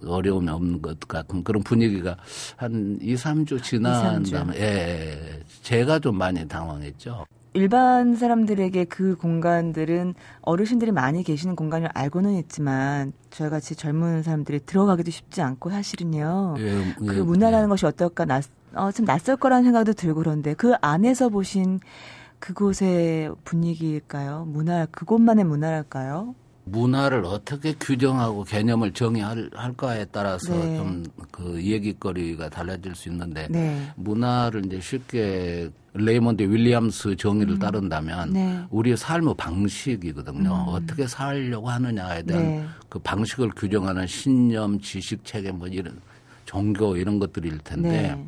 어려움이 0.08 0.50
없는 0.50 0.82
것 0.82 0.98
같은 1.02 1.44
그런 1.44 1.62
분위기가 1.64 2.16
한 2.56 2.98
2, 3.02 3.14
3주 3.16 3.62
지난 3.62 4.22
2, 4.22 4.24
3주. 4.24 4.32
다음에 4.32 4.56
예, 4.58 5.40
제가 5.62 6.00
좀 6.00 6.18
많이 6.18 6.48
당황했죠. 6.48 7.26
일반 7.54 8.16
사람들에게 8.16 8.86
그 8.86 9.16
공간들은 9.16 10.16
어르신들이 10.42 10.92
많이 10.92 11.24
계시는 11.24 11.56
공간을 11.56 11.90
알고는 11.94 12.34
있지만 12.40 13.14
저희 13.30 13.50
같이 13.50 13.76
젊은 13.76 14.24
사람들이 14.24 14.62
들어가기도 14.66 15.12
쉽지 15.12 15.42
않고 15.42 15.70
사실은요. 15.70 16.56
예, 16.60 16.80
예, 16.80 16.94
그 17.06 17.20
문화라는 17.20 17.66
예. 17.66 17.70
것이 17.70 17.86
어떨까 17.86 18.26
낯, 18.26 18.46
어, 18.74 18.92
좀 18.92 19.06
낯설 19.06 19.38
거라는 19.38 19.66
생각도 19.66 19.94
들고 19.94 20.22
그런데 20.22 20.56
그 20.56 20.74
안에서 20.82 21.30
보신 21.30 21.80
그곳의 22.40 23.32
분위기일까요? 23.46 24.46
문화, 24.46 24.86
그곳만의 24.88 25.46
문화랄까요? 25.46 26.36
문화를 26.66 27.26
어떻게 27.26 27.74
규정하고 27.74 28.46
개념을 28.46 28.94
정의할까에 28.94 30.06
따라서 30.12 30.54
네. 30.54 30.78
좀 30.78 31.20
그 31.20 31.62
얘기거리가 31.62 32.50
달라질 32.50 32.96
수 32.96 33.10
있는데 33.10 33.48
네. 33.50 33.92
문화를 33.96 34.66
이제 34.66 34.80
쉽게 34.80 35.70
레이먼드 35.94 36.44
윌리엄스 36.44 37.16
정의를 37.16 37.56
음. 37.56 37.60
따른다면 37.60 38.34
네. 38.34 38.64
우리의 38.72 38.98
삶의 38.98 39.36
방식이거든요. 39.38 40.50
음. 40.50 40.66
어떻게 40.68 41.06
살려고 41.08 41.70
하느냐에 41.70 42.24
대한 42.24 42.44
네. 42.44 42.66
그 42.90 43.00
방식을 43.00 43.50
규정하는 43.56 44.08
신념, 44.08 44.80
지식 44.80 45.24
체계 45.24 45.52
뭐 45.52 45.68
이런 45.68 46.00
종교 46.46 46.98
이런 46.98 47.20
것들일 47.20 47.60
텐데 47.60 47.90
네. 47.90 48.28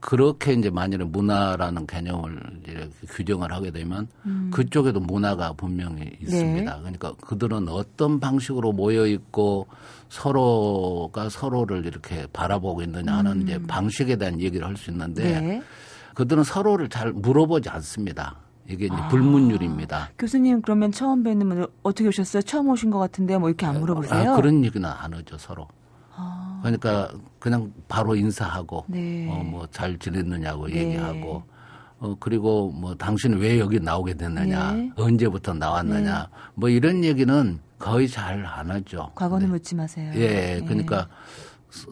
그렇게 0.00 0.52
이제 0.52 0.68
만일에 0.68 1.02
문화라는 1.04 1.86
개념을 1.86 2.38
이제 2.62 2.90
규정을 3.08 3.50
하게 3.52 3.70
되면 3.70 4.06
음. 4.26 4.50
그쪽에도 4.52 5.00
문화가 5.00 5.54
분명히 5.54 6.10
있습니다. 6.20 6.74
네. 6.74 6.78
그러니까 6.80 7.14
그들은 7.22 7.68
어떤 7.68 8.20
방식으로 8.20 8.72
모여 8.72 9.06
있고 9.06 9.66
서로가 10.10 11.30
서로를 11.30 11.86
이렇게 11.86 12.26
바라보고 12.32 12.82
있느냐 12.82 13.14
하는 13.16 13.32
음. 13.32 13.42
이제 13.42 13.58
방식에 13.66 14.16
대한 14.16 14.40
얘기를 14.40 14.66
할 14.66 14.76
수 14.76 14.90
있는데 14.90 15.40
네. 15.40 15.62
그들은 16.14 16.44
서로를 16.44 16.88
잘 16.88 17.12
물어보지 17.12 17.68
않습니다. 17.68 18.36
이게 18.68 18.86
이제 18.86 18.94
아. 18.94 19.08
불문율입니다. 19.08 20.10
교수님 20.18 20.62
그러면 20.62 20.90
처음 20.90 21.22
뵙는 21.22 21.48
분 21.48 21.66
어떻게 21.82 22.08
오셨어요? 22.08 22.42
처음 22.42 22.68
오신 22.70 22.90
것 22.90 22.98
같은데 22.98 23.36
뭐 23.36 23.48
이렇게 23.50 23.66
안 23.66 23.76
아, 23.76 23.78
물어보세요? 23.78 24.32
아, 24.32 24.36
그런 24.36 24.64
얘기는 24.64 24.88
안 24.88 25.12
하죠 25.12 25.36
서로. 25.36 25.68
아. 26.16 26.60
그러니까 26.62 27.10
그냥 27.38 27.72
바로 27.88 28.16
인사하고 28.16 28.84
네. 28.88 29.28
어, 29.30 29.42
뭐 29.44 29.66
잘 29.70 29.98
지냈느냐고 29.98 30.68
네. 30.68 30.76
얘기하고 30.76 31.42
어, 31.98 32.14
그리고 32.18 32.70
뭐 32.70 32.94
당신은 32.94 33.38
왜 33.38 33.58
여기 33.58 33.78
나오게 33.80 34.14
됐느냐 34.14 34.72
네. 34.72 34.90
언제부터 34.96 35.52
나왔느냐 35.52 36.18
네. 36.22 36.28
뭐 36.54 36.68
이런 36.70 37.04
얘기는 37.04 37.58
거의 37.78 38.08
잘 38.08 38.46
안 38.46 38.70
하죠. 38.70 39.10
과거는 39.14 39.46
네. 39.48 39.52
묻지 39.52 39.74
마세요. 39.74 40.10
예, 40.14 40.28
네. 40.60 40.64
그러니까 40.64 41.06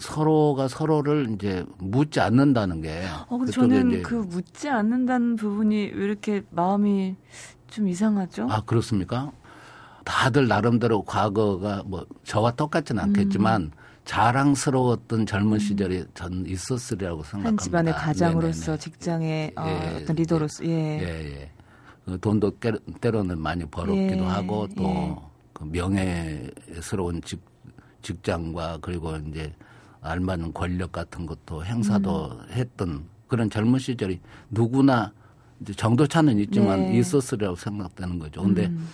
서로가 0.00 0.68
서로를 0.68 1.30
이제 1.34 1.64
묻지 1.78 2.20
않는다는 2.20 2.82
게. 2.82 3.02
어, 3.28 3.44
저는 3.46 4.02
그 4.02 4.14
묻지 4.14 4.68
않는다는 4.68 5.36
부분이 5.36 5.76
왜 5.94 6.04
이렇게 6.04 6.42
마음이 6.50 7.16
좀 7.68 7.88
이상하죠? 7.88 8.48
아, 8.50 8.62
그렇습니까? 8.64 9.32
다들 10.04 10.48
나름대로 10.48 11.02
과거가 11.02 11.82
뭐 11.86 12.06
저와 12.24 12.52
똑같지는 12.52 13.02
않겠지만 13.02 13.62
음. 13.62 13.70
자랑스러웠던 14.04 15.26
젊은 15.26 15.54
음. 15.54 15.58
시절이 15.58 16.04
전 16.14 16.44
있었으리라고 16.46 17.22
생각합니다. 17.22 17.48
한 17.48 17.56
집안의 17.56 17.94
가장으로서 17.94 18.72
네네네. 18.72 18.78
직장의 18.78 19.52
어, 19.56 19.66
예, 19.66 20.02
어떤 20.02 20.16
리더로서 20.16 20.64
예. 20.64 20.70
예, 20.70 21.40
예. 21.40 21.50
그 22.04 22.18
돈도 22.18 22.52
때로는 23.00 23.40
많이 23.40 23.64
벌었기도 23.64 24.24
예, 24.24 24.28
하고 24.28 24.66
또 24.76 24.82
예. 24.82 25.16
그 25.52 25.64
명예스러운 25.64 27.22
직, 27.22 27.40
직장과 28.02 28.78
그리고 28.80 29.16
이제 29.16 29.52
알맞는 30.02 30.52
권력 30.52 30.92
같은 30.92 31.26
것도 31.26 31.64
행사도 31.64 32.32
음. 32.32 32.52
했던 32.52 33.04
그런 33.28 33.48
젊은 33.48 33.78
시절이 33.78 34.20
누구나 34.50 35.12
이제 35.60 35.72
정도 35.72 36.06
차는 36.06 36.38
있지만 36.40 36.80
네. 36.80 36.98
있었으리라고 36.98 37.56
생각되는 37.56 38.18
거죠. 38.18 38.42
근데 38.42 38.66
음. 38.66 38.86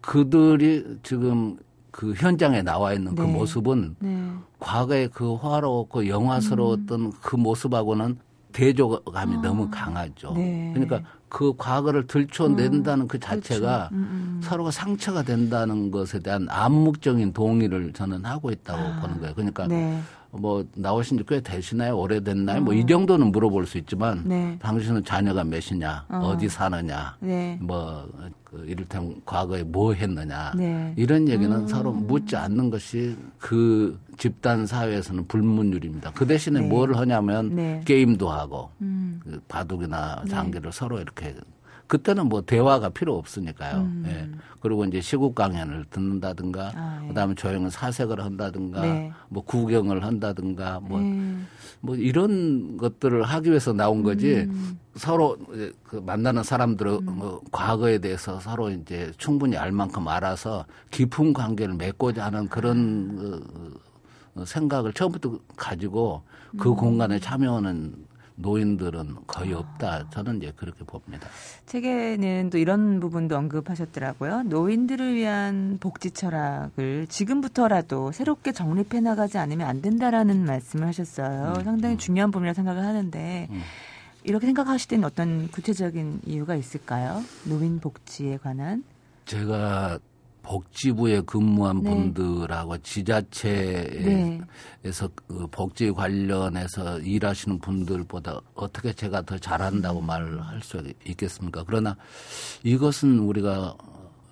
그들이 0.00 0.98
지금 1.02 1.56
그 1.90 2.12
현장에 2.14 2.62
나와 2.62 2.92
있는 2.92 3.14
그 3.14 3.22
네. 3.22 3.26
그 3.26 3.32
모습은 3.38 3.96
네. 3.98 4.30
과거의 4.60 5.08
그 5.08 5.34
화롭고 5.34 6.06
영화스러웠던 6.06 7.00
음. 7.00 7.12
그 7.20 7.36
모습하고는 7.36 8.18
대조감이 8.52 9.36
아. 9.36 9.40
너무 9.40 9.68
강하죠. 9.70 10.34
네. 10.34 10.70
그러니까 10.74 11.02
그 11.28 11.54
과거를 11.56 12.06
들춰낸다는 12.06 13.04
음. 13.04 13.08
그 13.08 13.18
자체가 13.18 13.88
그렇죠. 13.88 13.94
음, 13.94 13.98
음. 14.10 14.40
서로가 14.42 14.70
상처가 14.70 15.22
된다는 15.22 15.90
것에 15.90 16.18
대한 16.18 16.46
암묵적인 16.50 17.32
동의를 17.32 17.92
저는 17.92 18.24
하고 18.24 18.50
있다고 18.50 18.80
아. 18.80 19.00
보는 19.00 19.20
거예요. 19.20 19.34
그러니까 19.34 19.66
네. 19.68 20.00
뭐 20.32 20.64
나오신 20.74 21.18
지 21.18 21.24
꽤 21.24 21.40
되시나요? 21.40 21.98
오래됐나요? 21.98 22.60
뭐 22.62 22.72
어. 22.72 22.74
뭐이 22.76 22.86
정도는 22.86 23.32
물어볼 23.32 23.66
수 23.66 23.78
있지만 23.78 24.22
네. 24.26 24.56
당신은 24.60 25.04
자녀가 25.04 25.44
몇이냐? 25.44 26.06
어. 26.08 26.36
디 26.38 26.48
사느냐? 26.48 27.16
네. 27.20 27.58
뭐 27.60 28.06
그 28.50 28.64
이를테면 28.66 29.22
과거에 29.24 29.62
뭐 29.62 29.92
했느냐? 29.92 30.52
네. 30.56 30.92
이런 30.96 31.28
얘기는 31.28 31.52
음. 31.56 31.68
서로 31.68 31.92
묻지 31.92 32.34
않는 32.34 32.68
것이 32.68 33.16
그 33.38 33.96
집단 34.18 34.66
사회에서는 34.66 35.28
불문율입니다. 35.28 36.10
그 36.14 36.26
대신에 36.26 36.60
네. 36.60 36.66
뭘 36.66 36.96
하냐면 36.96 37.54
네. 37.54 37.80
게임도 37.84 38.28
하고 38.28 38.70
음. 38.80 39.20
그 39.22 39.40
바둑이나 39.46 40.22
네. 40.24 40.30
장기를 40.30 40.72
서로 40.72 40.98
이렇게 41.00 41.32
그때는 41.90 42.28
뭐 42.28 42.40
대화가 42.40 42.90
필요 42.90 43.18
없으니까요. 43.18 43.78
음. 43.78 44.04
예. 44.06 44.38
그리고 44.60 44.84
이제 44.84 45.00
시국 45.00 45.34
강연을 45.34 45.86
듣는다든가, 45.90 46.70
아, 46.76 47.00
예. 47.02 47.08
그다음에 47.08 47.34
조용한 47.34 47.68
사색을 47.68 48.24
한다든가, 48.24 48.80
네. 48.82 49.12
뭐 49.28 49.42
구경을 49.42 50.04
한다든가, 50.04 50.78
뭐, 50.78 51.00
예. 51.00 51.34
뭐 51.80 51.96
이런 51.96 52.76
것들을 52.76 53.24
하기 53.24 53.50
위해서 53.50 53.72
나온 53.72 54.04
거지. 54.04 54.46
음. 54.48 54.78
서로 54.94 55.36
그 55.82 55.96
만나는 55.96 56.44
사람들의 56.44 56.98
음. 56.98 57.04
뭐 57.06 57.40
과거에 57.50 57.98
대해서 57.98 58.38
서로 58.38 58.70
이제 58.70 59.10
충분히 59.18 59.56
알 59.56 59.72
만큼 59.72 60.06
알아서 60.06 60.66
깊은 60.92 61.32
관계를 61.32 61.74
맺고자 61.74 62.26
하는 62.26 62.48
그런 62.48 63.18
아. 64.36 64.40
어, 64.40 64.44
생각을 64.44 64.92
처음부터 64.92 65.40
가지고 65.56 66.22
그 66.56 66.70
음. 66.70 66.76
공간에 66.76 67.18
참여하는 67.18 68.09
노인들은 68.40 69.16
거의 69.26 69.52
없다. 69.52 70.10
저는 70.10 70.38
이제 70.38 70.52
그렇게 70.56 70.84
봅니다. 70.84 71.28
책에는 71.66 72.50
또 72.50 72.58
이런 72.58 73.00
부분도 73.00 73.36
언급하셨더라고요. 73.36 74.44
노인들을 74.44 75.14
위한 75.14 75.78
복지 75.80 76.10
철학을 76.10 77.06
지금부터라도 77.08 78.12
새롭게 78.12 78.52
정립해 78.52 79.00
나가지 79.00 79.38
않으면 79.38 79.68
안 79.68 79.82
된다라는 79.82 80.44
말씀을 80.44 80.86
하셨어요. 80.88 81.54
음, 81.58 81.64
상당히 81.64 81.96
음. 81.96 81.98
중요한 81.98 82.30
부분이라 82.30 82.54
생각을 82.54 82.84
하는데 82.84 83.48
음. 83.50 83.60
이렇게 84.24 84.46
생각하실 84.46 84.88
때는 84.88 85.04
어떤 85.04 85.48
구체적인 85.48 86.22
이유가 86.26 86.54
있을까요? 86.54 87.22
노인 87.44 87.80
복지에 87.80 88.36
관한? 88.36 88.84
제가 89.24 89.98
복지부에 90.42 91.20
근무한 91.22 91.82
네. 91.82 91.90
분들하고 91.90 92.78
지자체에서 92.78 93.98
네. 94.02 94.40
그 95.26 95.46
복지 95.50 95.90
관련해서 95.90 96.98
일하시는 97.00 97.58
분들보다 97.58 98.40
어떻게 98.54 98.92
제가 98.92 99.22
더 99.22 99.38
잘한다고 99.38 100.00
말을 100.00 100.40
할수 100.42 100.82
있겠습니까? 101.04 101.64
그러나 101.66 101.96
이것은 102.62 103.18
우리가 103.20 103.76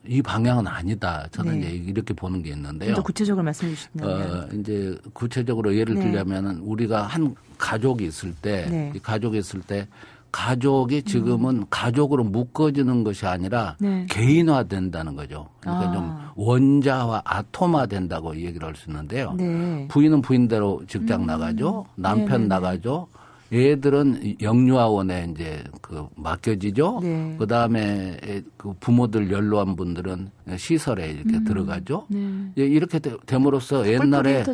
이 0.06 0.22
방향은 0.22 0.66
아니다. 0.66 1.26
저는 1.32 1.60
네. 1.60 1.66
이제 1.66 1.76
이렇게 1.90 2.14
보는 2.14 2.42
게 2.42 2.50
있는데요. 2.50 2.94
더 2.94 3.02
구체적으로 3.02 3.44
말씀해 3.44 3.74
주신다면. 3.74 4.32
어, 4.32 4.48
이제 4.54 4.96
구체적으로 5.12 5.76
예를 5.76 5.96
네. 5.96 6.00
들자면은 6.02 6.60
우리가 6.60 7.02
한 7.02 7.34
가족이 7.58 8.06
있을 8.06 8.34
때, 8.34 8.66
네. 8.70 8.92
이 8.94 8.98
가족이 8.98 9.38
있을 9.38 9.60
때 9.60 9.86
가족이 10.32 11.02
지금은 11.02 11.56
음. 11.56 11.64
가족으로 11.70 12.24
묶어지는 12.24 13.04
것이 13.04 13.26
아니라 13.26 13.76
네. 13.80 14.06
개인화 14.10 14.64
된다는 14.64 15.16
거죠. 15.16 15.48
그러니까 15.60 15.90
아. 15.90 15.92
좀 15.92 16.16
원자와 16.36 17.22
아토마 17.24 17.86
된다고 17.86 18.36
얘기를 18.36 18.66
할 18.66 18.74
수 18.76 18.90
있는데요. 18.90 19.32
네. 19.36 19.86
부인은 19.88 20.22
부인대로 20.22 20.82
직장 20.86 21.22
음. 21.22 21.26
나가죠. 21.26 21.86
남편 21.96 22.26
네네네. 22.42 22.46
나가죠. 22.48 23.08
얘들은 23.52 24.36
영유아원에 24.42 25.28
이제 25.30 25.64
그 25.80 26.06
맡겨지죠. 26.16 27.00
네. 27.02 27.36
그 27.38 27.46
다음에 27.46 28.18
그 28.56 28.74
부모들 28.78 29.30
연로한 29.30 29.74
분들은 29.74 30.30
시설에 30.56 31.10
이렇게 31.10 31.36
음. 31.38 31.44
들어가죠. 31.44 32.06
네. 32.08 32.50
이렇게 32.56 32.98
됨으로써 32.98 33.90
옛날에 33.90 34.44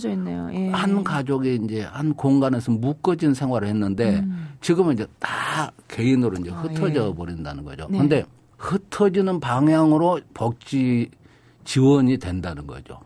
예. 0.53 0.69
한 0.71 1.03
가족이 1.03 1.61
이제 1.65 1.83
한 1.83 2.15
공간에서 2.15 2.71
묶어진 2.71 3.35
생활을 3.35 3.67
했는데 3.69 4.21
음. 4.21 4.51
지금은 4.61 4.95
이제 4.95 5.07
다 5.19 5.73
개인으로 5.89 6.37
이제 6.41 6.51
아, 6.53 6.63
흩어져 6.63 7.09
예. 7.09 7.15
버린다는 7.15 7.65
거죠. 7.65 7.89
네. 7.91 7.99
근데 7.99 8.25
흩어지는 8.59 9.41
방향으로 9.41 10.21
복지 10.33 11.11
지원이 11.65 12.19
된다는 12.19 12.67
거죠. 12.67 13.01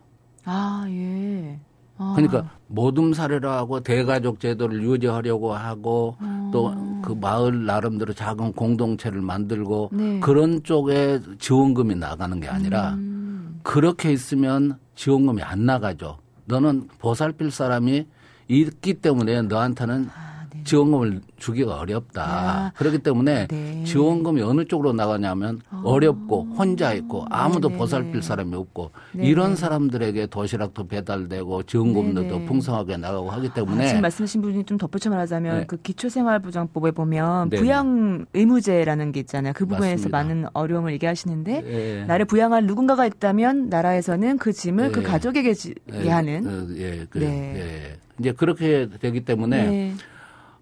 아, 0.45 0.84
예. 0.89 1.59
아. 1.99 2.14
그러니까 2.16 2.49
모둠 2.68 3.12
사례라고 3.12 3.80
대가족 3.80 4.40
제도를 4.40 4.82
유지하려고 4.82 5.53
하고 5.53 6.16
아. 6.20 6.51
또그 6.53 7.18
마을 7.20 7.66
나름대로 7.66 8.12
작은 8.12 8.53
공동체를 8.53 9.20
만들고 9.20 9.90
네. 9.92 10.20
그런 10.20 10.62
쪽에 10.62 11.20
지원금이 11.38 11.96
나가는 11.96 12.40
게 12.40 12.49
아니라 12.49 12.94
음. 12.94 13.61
그렇게 13.62 14.12
있으면 14.12 14.78
지원금이 14.94 15.42
안 15.42 15.66
나가죠. 15.66 16.18
너는 16.46 16.88
보살필 16.99 17.51
사람이 17.51 18.07
있기 18.49 18.94
때문에 18.94 19.42
너한테는 19.42 20.09
아. 20.14 20.38
지원금을 20.64 21.20
주기가 21.38 21.78
어렵다. 21.80 22.22
아, 22.22 22.72
그렇기 22.76 22.98
때문에 22.98 23.46
네. 23.48 23.84
지원금이 23.84 24.42
어느 24.42 24.64
쪽으로 24.64 24.92
나가냐면 24.92 25.61
아. 25.70 25.80
어렵고 25.84 26.54
혼자 26.56 26.92
있고 26.94 27.26
아무도 27.30 27.68
네네. 27.68 27.78
보살필 27.78 28.22
사람이 28.22 28.54
없고 28.54 28.90
네네. 29.12 29.28
이런 29.28 29.56
사람들에게 29.56 30.26
도시락도 30.26 30.88
배달되고 30.88 31.62
지원금도 31.64 32.28
더 32.28 32.38
풍성하게 32.44 32.96
나가고 32.96 33.30
하기 33.30 33.52
때문에 33.54 33.84
아, 33.84 33.86
지금 33.88 34.02
말씀하신 34.02 34.42
분이 34.42 34.64
좀 34.64 34.78
덧붙여 34.78 35.11
말하자면 35.11 35.59
네. 35.61 35.66
그 35.66 35.76
기초생활보장법에 35.76 36.90
보면 36.92 37.50
네네. 37.50 37.62
부양 37.62 38.26
의무제라는 38.34 39.12
게 39.12 39.20
있잖아요. 39.20 39.52
그 39.54 39.66
부분에서 39.66 40.09
맞습니다. 40.09 40.18
많은 40.18 40.46
어려움을 40.52 40.92
얘기하시는데 40.92 41.62
네. 41.62 42.04
나를 42.06 42.24
부양할 42.26 42.66
누군가가 42.66 43.06
있다면 43.06 43.68
나라에서는 43.68 44.38
그 44.38 44.52
짐을 44.52 44.92
그 44.92 45.00
네. 45.00 45.06
가족에게 45.06 45.54
지게 45.54 45.80
네. 45.86 46.09
하는 46.09 46.46
어, 46.46 46.66
예, 46.76 47.06
그, 47.09 47.18
네. 47.18 47.54
예. 47.56 47.98
이제 48.18 48.32
그렇게 48.32 48.88
되기 49.00 49.24
때문에 49.24 49.70
네. 49.70 49.94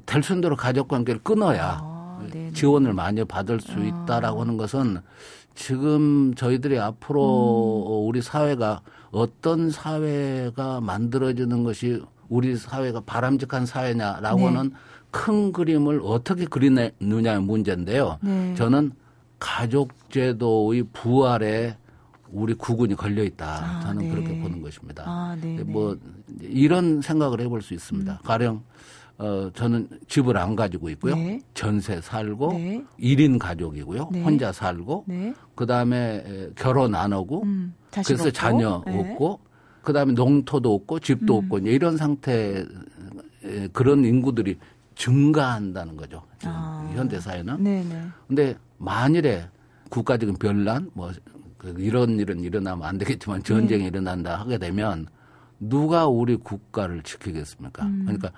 될 0.06 0.22
수 0.22 0.34
있도록 0.34 0.58
가족 0.58 0.88
관계를 0.88 1.20
끊어야 1.22 1.78
아, 1.82 2.26
지원을 2.54 2.92
많이 2.94 3.24
받을 3.24 3.60
수 3.60 3.72
아. 3.72 4.04
있다라고 4.04 4.40
하는 4.40 4.56
것은 4.56 4.98
지금 5.54 6.34
저희들이 6.34 6.78
앞으로 6.78 8.02
음. 8.02 8.08
우리 8.08 8.22
사회가 8.22 8.80
어떤 9.10 9.70
사회가 9.70 10.80
만들어지는 10.80 11.64
것이 11.64 12.02
우리 12.28 12.56
사회가 12.56 13.00
바람직한 13.06 13.66
사회냐라고는 13.66 14.70
네. 14.70 14.76
큰 15.10 15.52
그림을 15.52 16.00
어떻게 16.04 16.44
그리느냐의 16.44 17.40
문제인데요. 17.40 18.18
네. 18.20 18.54
저는 18.54 18.92
가족제도의 19.38 20.84
부활에 20.92 21.76
우리 22.30 22.54
구군이 22.54 22.94
걸려 22.96 23.22
있다. 23.22 23.46
아, 23.46 23.80
저는 23.80 24.02
네. 24.02 24.10
그렇게 24.10 24.40
보는 24.40 24.60
것입니다. 24.60 25.04
아, 25.06 25.36
네, 25.40 25.62
뭐 25.64 25.96
이런 26.40 27.00
생각을 27.00 27.40
해볼 27.40 27.62
수 27.62 27.72
있습니다. 27.72 28.12
음. 28.12 28.18
가령 28.24 28.62
어, 29.18 29.50
저는 29.54 29.88
집을 30.08 30.36
안 30.36 30.54
가지고 30.54 30.90
있고요. 30.90 31.14
네. 31.16 31.40
전세 31.54 32.00
살고 32.00 32.52
네. 32.52 32.84
1인 32.98 33.38
가족이고요. 33.38 34.10
네. 34.12 34.22
혼자 34.22 34.52
살고 34.52 35.04
네. 35.06 35.34
그 35.54 35.64
다음에 35.64 36.50
결혼 36.54 36.94
안 36.94 37.12
하고 37.12 37.42
음, 37.44 37.74
그래서 37.90 38.14
없고. 38.14 38.30
자녀 38.32 38.82
네. 38.86 39.12
없고 39.12 39.40
그 39.82 39.92
다음에 39.92 40.12
농토도 40.12 40.74
없고 40.74 41.00
집도 41.00 41.38
음. 41.38 41.44
없고 41.44 41.58
이런 41.60 41.96
상태 41.96 42.64
그런 43.72 44.04
인구들이 44.04 44.58
증가한다는 44.96 45.96
거죠. 45.96 46.22
아. 46.44 46.90
현대 46.94 47.20
사회는. 47.20 47.62
네네. 47.62 48.02
근데 48.26 48.54
만일에 48.78 49.48
국가적인 49.88 50.36
변란 50.36 50.90
뭐그 50.92 51.76
이런 51.78 52.18
일은 52.18 52.40
일어나면 52.40 52.86
안 52.86 52.98
되겠지만 52.98 53.42
전쟁이 53.44 53.82
네. 53.82 53.88
일어난다 53.88 54.36
하게 54.40 54.58
되면 54.58 55.06
누가 55.58 56.06
우리 56.06 56.36
국가를 56.36 57.02
지키겠습니까? 57.02 57.86
음. 57.86 58.02
그러니까 58.04 58.30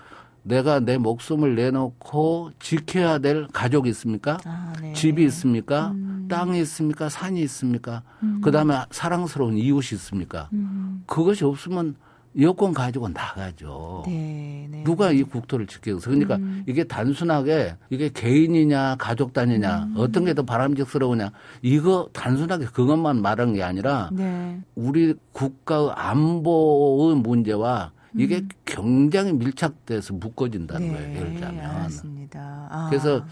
내가 0.49 0.81
내 0.81 0.97
목숨을 0.99 1.55
내놓고 1.55 2.53
지켜야 2.59 3.19
될 3.19 3.47
가족이 3.53 3.89
있습니까? 3.91 4.39
아, 4.45 4.73
네. 4.81 4.93
집이 4.95 5.23
있습니까? 5.27 5.89
음. 5.91 6.27
땅이 6.31 6.59
있습니까? 6.61 7.09
산이 7.09 7.41
있습니까? 7.43 8.03
음. 8.23 8.41
그 8.43 8.51
다음에 8.51 8.75
사랑스러운 8.91 9.57
이웃이 9.57 9.97
있습니까? 9.97 10.49
음. 10.55 11.03
그것이 11.07 11.45
없으면 11.45 11.97
여권 12.41 12.73
가지고 12.73 13.09
나가죠. 13.09 14.05
네, 14.07 14.69
네. 14.71 14.85
누가 14.85 15.11
이 15.11 15.23
국토를 15.23 15.67
지키겠어? 15.67 16.11
그러니까 16.11 16.37
음. 16.37 16.63
이게 16.69 16.85
단순하게 16.85 17.75
이게 17.91 18.11
개인이냐 18.11 18.97
가족 18.99 19.33
단위냐 19.33 19.85
음. 19.85 19.95
어떤 19.97 20.25
게 20.25 20.35
더 20.35 20.43
바람직스러우냐 20.45 21.31
이거 21.63 22.09
단순하게 22.13 22.67
그것만 22.67 23.23
말한 23.23 23.55
게 23.55 23.63
아니라 23.63 24.11
네. 24.13 24.61
우리 24.77 25.15
국가의 25.33 25.91
안보의 25.95 27.17
문제와 27.17 27.93
이게 28.17 28.39
음. 28.39 28.49
굉장히 28.65 29.33
밀착돼서 29.33 30.15
묶어진다는 30.15 30.87
네, 30.89 30.93
거예요. 30.95 31.17
예를 31.17 31.33
들자면. 31.35 31.89
아. 32.71 32.89
그래서 32.89 33.27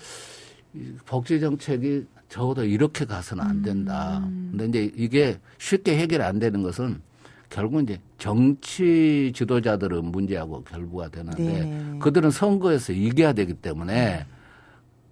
복지 1.06 1.40
정책이 1.40 2.06
적어도 2.28 2.64
이렇게 2.64 3.04
가서는 3.04 3.44
안 3.44 3.62
된다. 3.62 4.18
음. 4.18 4.54
근데 4.56 4.84
이제 4.84 4.92
이게 4.96 5.38
쉽게 5.58 5.96
해결 5.96 6.22
안 6.22 6.38
되는 6.38 6.62
것은 6.62 7.00
결국 7.48 7.82
이제 7.82 8.00
정치 8.18 9.32
지도자들은 9.34 10.04
문제하고 10.06 10.64
결부가 10.64 11.08
되는데 11.08 11.42
네. 11.42 11.98
그들은 12.00 12.30
선거에서 12.30 12.92
이겨야 12.92 13.32
되기 13.32 13.54
때문에 13.54 13.94
네. 13.94 14.26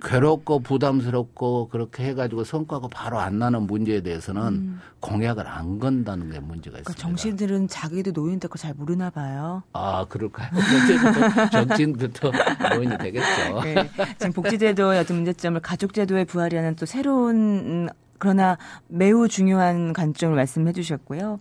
괴롭고 0.04 0.60
부담스럽고 0.60 1.68
그렇게 1.68 2.04
해가지고 2.04 2.44
성과가 2.44 2.88
바로 2.92 3.18
안 3.18 3.38
나는 3.38 3.62
문제에 3.62 4.02
대해서는 4.02 4.42
음. 4.42 4.80
공약을 5.00 5.46
안 5.46 5.78
건다는 5.78 6.30
게 6.30 6.40
문제가 6.40 6.74
그러니까 6.74 6.90
있습니다. 6.92 7.02
정치인들은 7.02 7.68
자기도 7.68 8.12
노인 8.12 8.38
됐고 8.38 8.58
잘 8.58 8.74
모르나 8.74 9.10
봐요. 9.10 9.62
아 9.72 10.04
그럴까요? 10.08 10.50
정치인부터 11.50 12.30
노인이 12.74 12.98
되겠죠. 12.98 13.60
네. 13.64 13.90
지금 14.18 14.32
복지제도의 14.32 15.00
어떤 15.00 15.16
문제점을 15.16 15.60
가족제도의 15.60 16.26
부활이라는 16.26 16.76
또 16.76 16.86
새로운 16.86 17.88
그러나 18.18 18.56
매우 18.88 19.28
중요한 19.28 19.92
관점을 19.92 20.34
말씀해 20.34 20.72
주셨고요. 20.72 21.40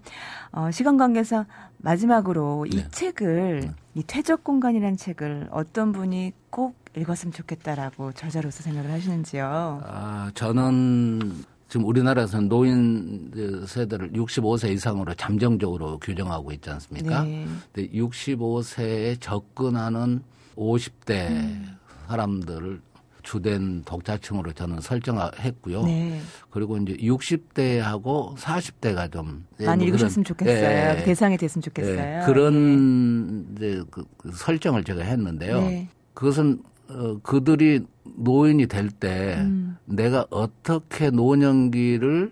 어, 0.52 0.72
시간 0.72 0.98
관계상 0.98 1.46
마지막으로 1.78 2.66
이 2.66 2.78
네. 2.78 2.88
책을 2.90 3.60
네. 3.62 3.72
이 3.96 4.04
퇴적 4.04 4.44
공간이라는 4.44 4.98
책을 4.98 5.48
어떤 5.52 5.92
분이 5.92 6.34
꼭 6.50 6.83
읽었으면 6.96 7.34
좋겠다라고 7.34 8.12
저자로서 8.14 8.64
생각을 8.64 8.92
하시는지요? 8.92 9.82
아, 9.86 10.32
저는 10.36 11.44
지금 11.68 11.88
우리나라에서는 11.88 12.50
노인 12.50 13.64
세대를 13.66 14.12
65세 14.12 14.72
이상으로 14.74 15.14
잠정적으로 15.16 15.98
규정하고 16.00 16.52
있지 16.52 16.70
않습니까? 16.70 17.24
네. 17.24 17.48
근데 17.72 17.90
65세에 17.90 19.20
접근하는 19.20 20.22
50대 20.56 21.30
음. 21.32 21.76
사람들을 22.08 22.80
주된 23.24 23.84
독자층으로 23.86 24.52
저는 24.52 24.82
설정했고요. 24.82 25.84
네. 25.84 26.22
그리고 26.50 26.78
이제 26.78 26.94
60대하고 26.98 28.36
40대가 28.36 29.12
좀 29.12 29.46
많이 29.60 29.86
뭐 29.86 29.88
읽으셨으면 29.88 30.26
좋겠어요. 30.26 31.00
예, 31.00 31.04
대상이 31.04 31.38
됐으면 31.38 31.64
좋겠어요. 31.64 32.22
예, 32.22 32.26
그런 32.26 33.56
네. 33.56 33.70
이제 33.72 33.84
그, 33.90 34.04
그 34.18 34.32
설정을 34.32 34.84
제가 34.84 35.02
했는데요. 35.02 35.62
네. 35.62 35.90
그것은 36.14 36.62
어, 36.94 37.20
그들이 37.24 37.86
노인이 38.04 38.68
될때 38.68 39.36
음. 39.40 39.78
내가 39.86 40.26
어떻게 40.30 41.10
노년기를 41.10 42.32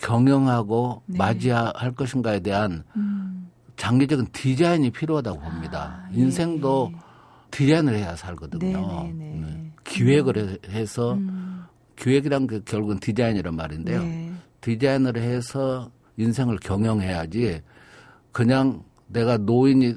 경영하고 0.00 1.02
네. 1.06 1.18
맞이할 1.18 1.94
것인가에 1.94 2.40
대한 2.40 2.84
음. 2.96 3.50
장기적인 3.76 4.28
디자인이 4.32 4.90
필요하다고 4.90 5.40
봅니다. 5.40 6.04
아, 6.04 6.10
예. 6.12 6.20
인생도 6.20 6.92
디자인을 7.50 7.94
해야 7.94 8.16
살거든요. 8.16 9.02
네, 9.04 9.12
네, 9.12 9.40
네. 9.40 9.72
기획을 9.84 10.58
해서 10.68 11.14
음. 11.14 11.64
기획이란 11.96 12.46
게 12.46 12.60
결국은 12.64 12.98
디자인이란 13.00 13.54
말인데요. 13.54 14.02
네. 14.02 14.32
디자인을 14.60 15.16
해서 15.16 15.90
인생을 16.16 16.58
경영해야지 16.58 17.62
그냥 18.32 18.82
내가 19.06 19.38
노인이 19.38 19.94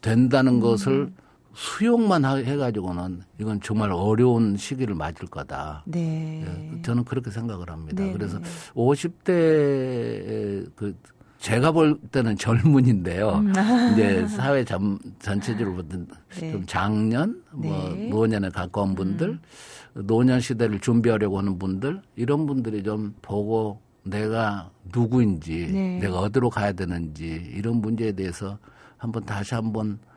된다는 0.00 0.54
음. 0.54 0.60
것을 0.60 1.12
수용만 1.58 2.24
해가지고는 2.24 3.22
이건 3.40 3.60
정말 3.60 3.90
어려운 3.90 4.56
시기를 4.56 4.94
맞을 4.94 5.26
거다. 5.26 5.82
네. 5.86 6.44
예, 6.46 6.82
저는 6.82 7.02
그렇게 7.02 7.32
생각을 7.32 7.68
합니다. 7.68 8.04
네. 8.04 8.12
그래서 8.12 8.38
50대 8.76 10.70
그 10.76 10.96
제가 11.38 11.72
볼 11.72 11.98
때는 12.12 12.36
젊은인데요. 12.38 13.42
음. 13.44 13.52
이제 13.92 14.24
사회 14.28 14.64
전, 14.64 15.00
전체적으로 15.18 15.82
보면 15.84 16.06
네. 16.38 16.52
좀 16.52 16.64
장년, 16.64 17.42
뭐 17.50 17.92
네. 17.92 18.08
노년에 18.08 18.50
가까운 18.50 18.94
분들, 18.94 19.28
음. 19.30 20.06
노년 20.06 20.40
시대를 20.40 20.78
준비하려고 20.78 21.38
하는 21.38 21.58
분들 21.58 22.00
이런 22.14 22.46
분들이 22.46 22.84
좀 22.84 23.16
보고 23.20 23.80
내가 24.04 24.70
누구인지, 24.94 25.70
네. 25.72 25.98
내가 25.98 26.20
어디로 26.20 26.50
가야 26.50 26.70
되는지 26.70 27.50
이런 27.52 27.80
문제에 27.80 28.12
대해서 28.12 28.58
한번 28.96 29.24
다시 29.24 29.56
한번 29.56 29.98
어, 29.98 30.08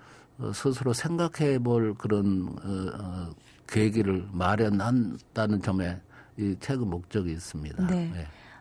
스스로 0.53 0.93
생각해 0.93 1.59
볼 1.59 1.93
그런 1.95 2.47
어, 2.63 2.91
어, 2.99 3.29
계기를 3.67 4.27
마련한다는 4.31 5.61
점에 5.61 5.99
이 6.37 6.55
책의 6.59 6.85
목적이 6.85 7.31
있습니다. 7.33 7.87
네. 7.87 8.11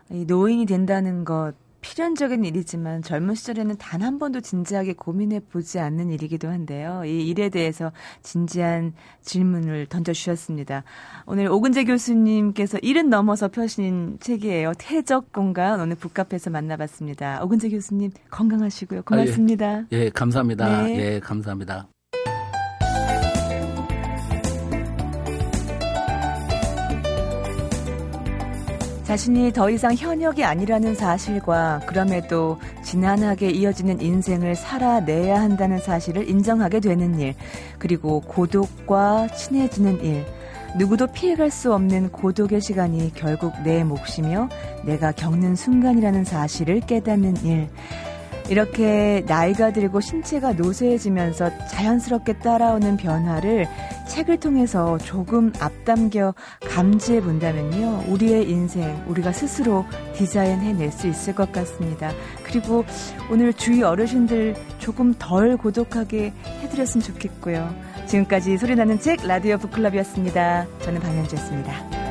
네. 0.09 0.25
노인이 0.25 0.65
된다는 0.65 1.23
것 1.25 1.53
필연적인 1.81 2.45
일이지만 2.45 3.01
젊은 3.01 3.35
시절에는 3.35 3.77
단 3.77 4.01
한 4.01 4.17
번도 4.17 4.41
진지하게 4.41 4.93
고민해 4.93 5.41
보지 5.51 5.79
않는 5.79 6.09
일이기도 6.09 6.49
한데요. 6.49 7.03
이 7.05 7.27
일에 7.27 7.49
대해서 7.49 7.91
진지한 8.23 8.93
질문을 9.21 9.85
던져주셨습니다. 9.87 10.83
오늘 11.27 11.47
오근재 11.47 11.83
교수님께서 11.85 12.79
일은 12.79 13.09
넘어서 13.09 13.47
펴신 13.47 14.17
책이에요. 14.19 14.73
태적 14.79 15.31
공간 15.31 15.79
오늘 15.79 15.95
북카페에서 15.97 16.49
만나봤습니다. 16.49 17.43
오근재 17.43 17.69
교수님 17.69 18.11
건강하시고요. 18.31 19.03
고맙습니다. 19.03 19.67
아, 19.67 19.85
예. 19.91 20.05
예, 20.05 20.09
감사합니다. 20.09 20.83
네. 20.83 20.97
예, 21.15 21.19
감사합니다. 21.19 21.87
자신이 29.11 29.51
더 29.51 29.69
이상 29.69 29.93
현역이 29.93 30.41
아니라는 30.45 30.95
사실과 30.95 31.81
그럼에도 31.85 32.57
지난하게 32.81 33.49
이어지는 33.49 33.99
인생을 33.99 34.55
살아내야 34.55 35.41
한다는 35.41 35.79
사실을 35.79 36.29
인정하게 36.29 36.79
되는 36.79 37.19
일, 37.19 37.35
그리고 37.77 38.21
고독과 38.21 39.27
친해지는 39.35 40.01
일, 40.01 40.25
누구도 40.77 41.07
피해갈 41.07 41.51
수 41.51 41.73
없는 41.73 42.13
고독의 42.13 42.61
시간이 42.61 43.11
결국 43.13 43.51
내 43.65 43.83
몫이며 43.83 44.47
내가 44.85 45.11
겪는 45.11 45.57
순간이라는 45.57 46.23
사실을 46.23 46.79
깨닫는 46.79 47.43
일, 47.43 47.67
이렇게 48.51 49.23
나이가 49.27 49.71
들고 49.71 50.01
신체가 50.01 50.51
노쇠해지면서 50.51 51.67
자연스럽게 51.69 52.39
따라오는 52.39 52.97
변화를 52.97 53.65
책을 54.09 54.41
통해서 54.41 54.97
조금 54.97 55.53
앞담겨 55.57 56.33
감지해 56.69 57.21
본다면요. 57.21 58.07
우리의 58.09 58.49
인생, 58.49 59.01
우리가 59.07 59.31
스스로 59.31 59.85
디자인해낼 60.15 60.91
수 60.91 61.07
있을 61.07 61.33
것 61.33 61.53
같습니다. 61.53 62.11
그리고 62.43 62.83
오늘 63.31 63.53
주위 63.53 63.83
어르신들 63.83 64.55
조금 64.79 65.13
덜 65.17 65.55
고독하게 65.55 66.33
해드렸으면 66.59 67.03
좋겠고요. 67.05 67.73
지금까지 68.07 68.57
소리나는 68.57 68.99
책 68.99 69.25
라디오 69.25 69.59
북클럽이었습니다. 69.59 70.67
저는 70.81 70.99
방현주였습니다. 70.99 72.10